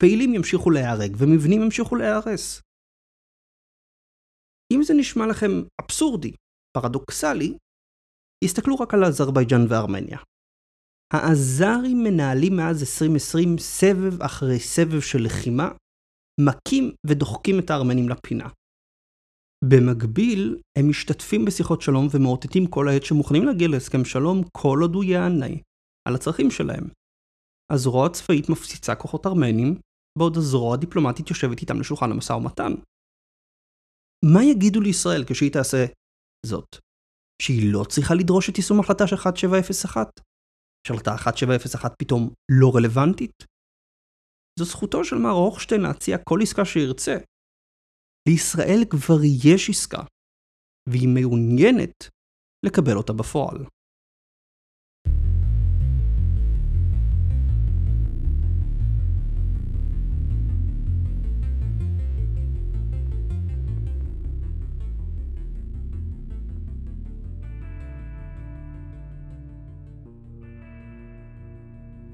פעילים 0.00 0.34
ימשיכו 0.34 0.70
להיהרג 0.70 1.16
ומבנים 1.18 1.62
ימשיכו 1.62 1.96
להיהרס. 1.96 2.62
אם 4.72 4.82
זה 4.82 4.94
נשמע 4.94 5.26
לכם 5.26 5.50
אבסורדי, 5.80 6.32
פרדוקסלי, 6.76 7.56
הסתכלו 8.44 8.74
רק 8.74 8.94
על 8.94 9.04
אזרבייג'אן 9.04 9.64
וארמניה. 9.68 10.18
האזרים 11.12 11.98
מנהלים 12.04 12.56
מאז 12.56 12.82
2020 12.82 13.58
סבב 13.58 14.22
אחרי 14.22 14.60
סבב 14.60 15.00
של 15.00 15.18
לחימה, 15.24 15.68
מכים 16.40 16.84
ודוחקים 17.06 17.58
את 17.58 17.70
הארמנים 17.70 18.08
לפינה. 18.08 18.48
במקביל, 19.64 20.60
הם 20.78 20.90
משתתפים 20.90 21.44
בשיחות 21.44 21.82
שלום 21.82 22.06
ומאותתים 22.12 22.66
כל 22.66 22.88
העת 22.88 23.04
שמוכנים 23.04 23.44
להגיע 23.44 23.68
להסכם 23.68 24.04
שלום 24.04 24.42
כל 24.52 24.78
עוד 24.82 24.94
הוא 24.94 25.04
יענה 25.04 25.54
על 26.08 26.14
הצרכים 26.14 26.50
שלהם. 26.50 26.84
הזרוע 27.72 28.06
הצבאית 28.06 28.48
מפציצה 28.48 28.94
כוחות 28.94 29.26
ארמנים, 29.26 29.74
בעוד 30.20 30.36
הזרוע 30.36 30.74
הדיפלומטית 30.74 31.30
יושבת 31.30 31.58
איתם 31.60 31.80
לשולחן 31.80 32.10
המשא 32.10 32.32
ומתן. 32.32 32.72
מה 34.34 34.40
יגידו 34.50 34.80
לישראל 34.80 35.24
כשהיא 35.28 35.52
תעשה 35.52 35.82
זאת? 36.46 36.70
שהיא 37.42 37.72
לא 37.72 37.84
צריכה 37.92 38.14
לדרוש 38.14 38.50
את 38.50 38.56
יישום 38.58 38.80
החלטה 38.80 39.06
של 39.06 39.16
1701? 39.16 40.06
שהחלטה 40.86 41.10
1701 41.12 41.92
פתאום 41.98 42.22
לא 42.60 42.68
רלוונטית? 42.76 43.36
זו 44.58 44.64
זכותו 44.64 45.04
של 45.04 45.16
מר 45.16 45.36
הוכשטיין 45.46 45.80
להציע 45.80 46.16
כל 46.28 46.38
עסקה 46.42 46.64
שירצה. 46.64 47.16
לישראל 48.28 48.80
כבר 48.90 49.20
יש 49.44 49.70
עסקה, 49.70 50.02
והיא 50.88 51.08
מעוניינת 51.14 51.96
לקבל 52.66 52.96
אותה 52.96 53.12
בפועל. 53.12 53.58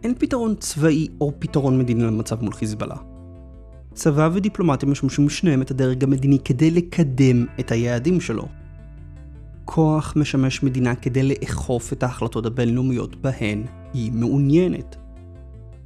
אין 0.06 0.14
פתרון 0.18 0.54
צבאי 0.54 1.08
או 1.20 1.32
פתרון 1.38 1.78
מדיני 1.78 2.02
למצב 2.02 2.42
מול 2.42 2.52
חיזבאללה. 2.52 2.96
צבא 3.94 4.28
ודיפלומטיה 4.32 4.88
משמשים 4.88 5.28
שניהם 5.28 5.62
את 5.62 5.70
הדרג 5.70 6.04
המדיני 6.04 6.38
כדי 6.38 6.70
לקדם 6.70 7.46
את 7.60 7.72
היעדים 7.72 8.20
שלו. 8.20 8.48
כוח 9.64 10.12
משמש 10.16 10.62
מדינה 10.62 10.94
כדי 10.94 11.22
לאכוף 11.22 11.92
את 11.92 12.02
ההחלטות 12.02 12.46
הבינלאומיות 12.46 13.16
בהן 13.16 13.64
היא 13.94 14.12
מעוניינת. 14.12 14.96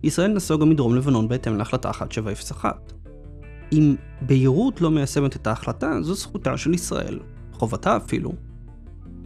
ישראל 0.03 0.33
נסוגה 0.33 0.65
מדרום 0.65 0.95
לבנון 0.95 1.29
בהתאם 1.29 1.57
להחלטה 1.57 1.89
1701. 1.89 2.93
אם 3.73 3.95
ביירות 4.21 4.81
לא 4.81 4.91
מיישמת 4.91 5.37
את 5.37 5.47
ההחלטה, 5.47 6.03
זו 6.03 6.15
זכותה 6.15 6.57
של 6.57 6.75
ישראל, 6.75 7.19
חובתה 7.53 7.97
אפילו, 7.97 8.33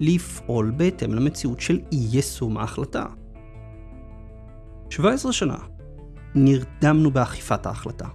לפעול 0.00 0.72
בהתאם 0.76 1.14
למציאות 1.14 1.61
של 1.61 1.80
אי 1.92 1.98
יישום 2.12 2.57
ההחלטה. 2.59 3.04
17 4.94 5.33
שנה 5.33 5.57
נרדמנו 6.35 7.11
באכיפת 7.11 7.66
ההחלטה. 7.66 8.07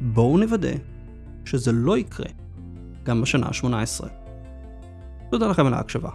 בואו 0.00 0.38
נוודא 0.38 0.72
שזה 1.44 1.72
לא 1.72 1.98
יקרה 1.98 2.26
גם 3.02 3.22
בשנה 3.22 3.46
ה-18. 3.46 4.06
תודה 5.30 5.46
לכם 5.46 5.66
על 5.66 5.74
ההקשבה. 5.74 6.10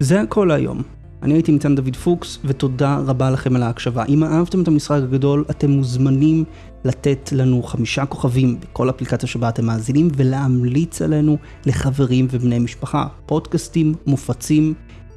זה 0.00 0.20
הכל 0.20 0.44
להיום. 0.44 0.82
אני 1.22 1.34
הייתי 1.34 1.52
ניצן 1.52 1.74
דוד 1.74 1.96
פוקס, 1.96 2.38
ותודה 2.44 2.98
רבה 3.06 3.30
לכם 3.30 3.56
על 3.56 3.62
ההקשבה. 3.62 4.04
אם 4.04 4.24
אהבתם 4.24 4.62
את 4.62 4.68
המשחק 4.68 5.02
הגדול, 5.02 5.44
אתם 5.50 5.70
מוזמנים 5.70 6.44
לתת 6.84 7.32
לנו 7.32 7.62
חמישה 7.62 8.06
כוכבים 8.06 8.60
בכל 8.60 8.90
אפליקציה 8.90 9.28
שבה 9.28 9.48
אתם 9.48 9.66
מאזינים, 9.66 10.08
ולהמליץ 10.16 11.02
עלינו 11.02 11.36
לחברים 11.66 12.26
ובני 12.30 12.58
משפחה. 12.58 13.06
פודקאסטים 13.26 13.94
מופצים 14.06 14.74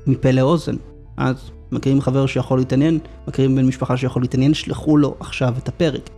מפה 0.07 0.31
לאוזן. 0.31 0.75
אז 1.17 1.51
מכירים 1.71 2.01
חבר 2.01 2.25
שיכול 2.25 2.59
להתעניין, 2.59 2.99
מכירים 3.27 3.55
בן 3.55 3.65
משפחה 3.65 3.97
שיכול 3.97 4.21
להתעניין, 4.21 4.53
שלחו 4.53 4.97
לו 4.97 5.15
עכשיו 5.19 5.53
את 5.57 5.67
הפרק. 5.67 6.09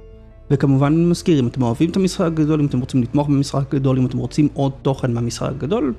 וכמובן 0.52 0.94
אני 0.94 1.06
מזכיר, 1.06 1.40
אם 1.40 1.48
אתם 1.48 1.62
אוהבים 1.62 1.90
את 1.90 1.96
המשחק 1.96 2.26
הגדול, 2.26 2.60
אם 2.60 2.66
אתם 2.66 2.80
רוצים 2.80 3.04
לתמוך 3.04 3.28
במשחק 3.28 3.74
הגדול, 3.74 3.98
אם 3.98 4.06
אתם 4.06 4.18
רוצים 4.18 4.48
עוד 4.54 4.72
תוכן 4.82 5.14
מהמשחק 5.14 5.50
הגדול, 5.50 5.94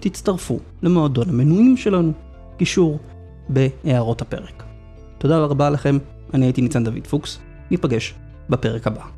תצטרפו 0.00 0.58
למועדון 0.82 1.28
המנויים 1.28 1.76
שלנו, 1.76 2.12
קישור 2.56 2.98
בהערות 3.48 4.22
הפרק. 4.22 4.62
תודה 5.18 5.38
רבה 5.38 5.70
לכם, 5.70 5.98
אני 6.34 6.46
הייתי 6.46 6.62
ניצן 6.62 6.84
דוד 6.84 7.06
פוקס, 7.06 7.38
ניפגש 7.70 8.14
בפרק 8.50 8.86
הבא. 8.86 9.17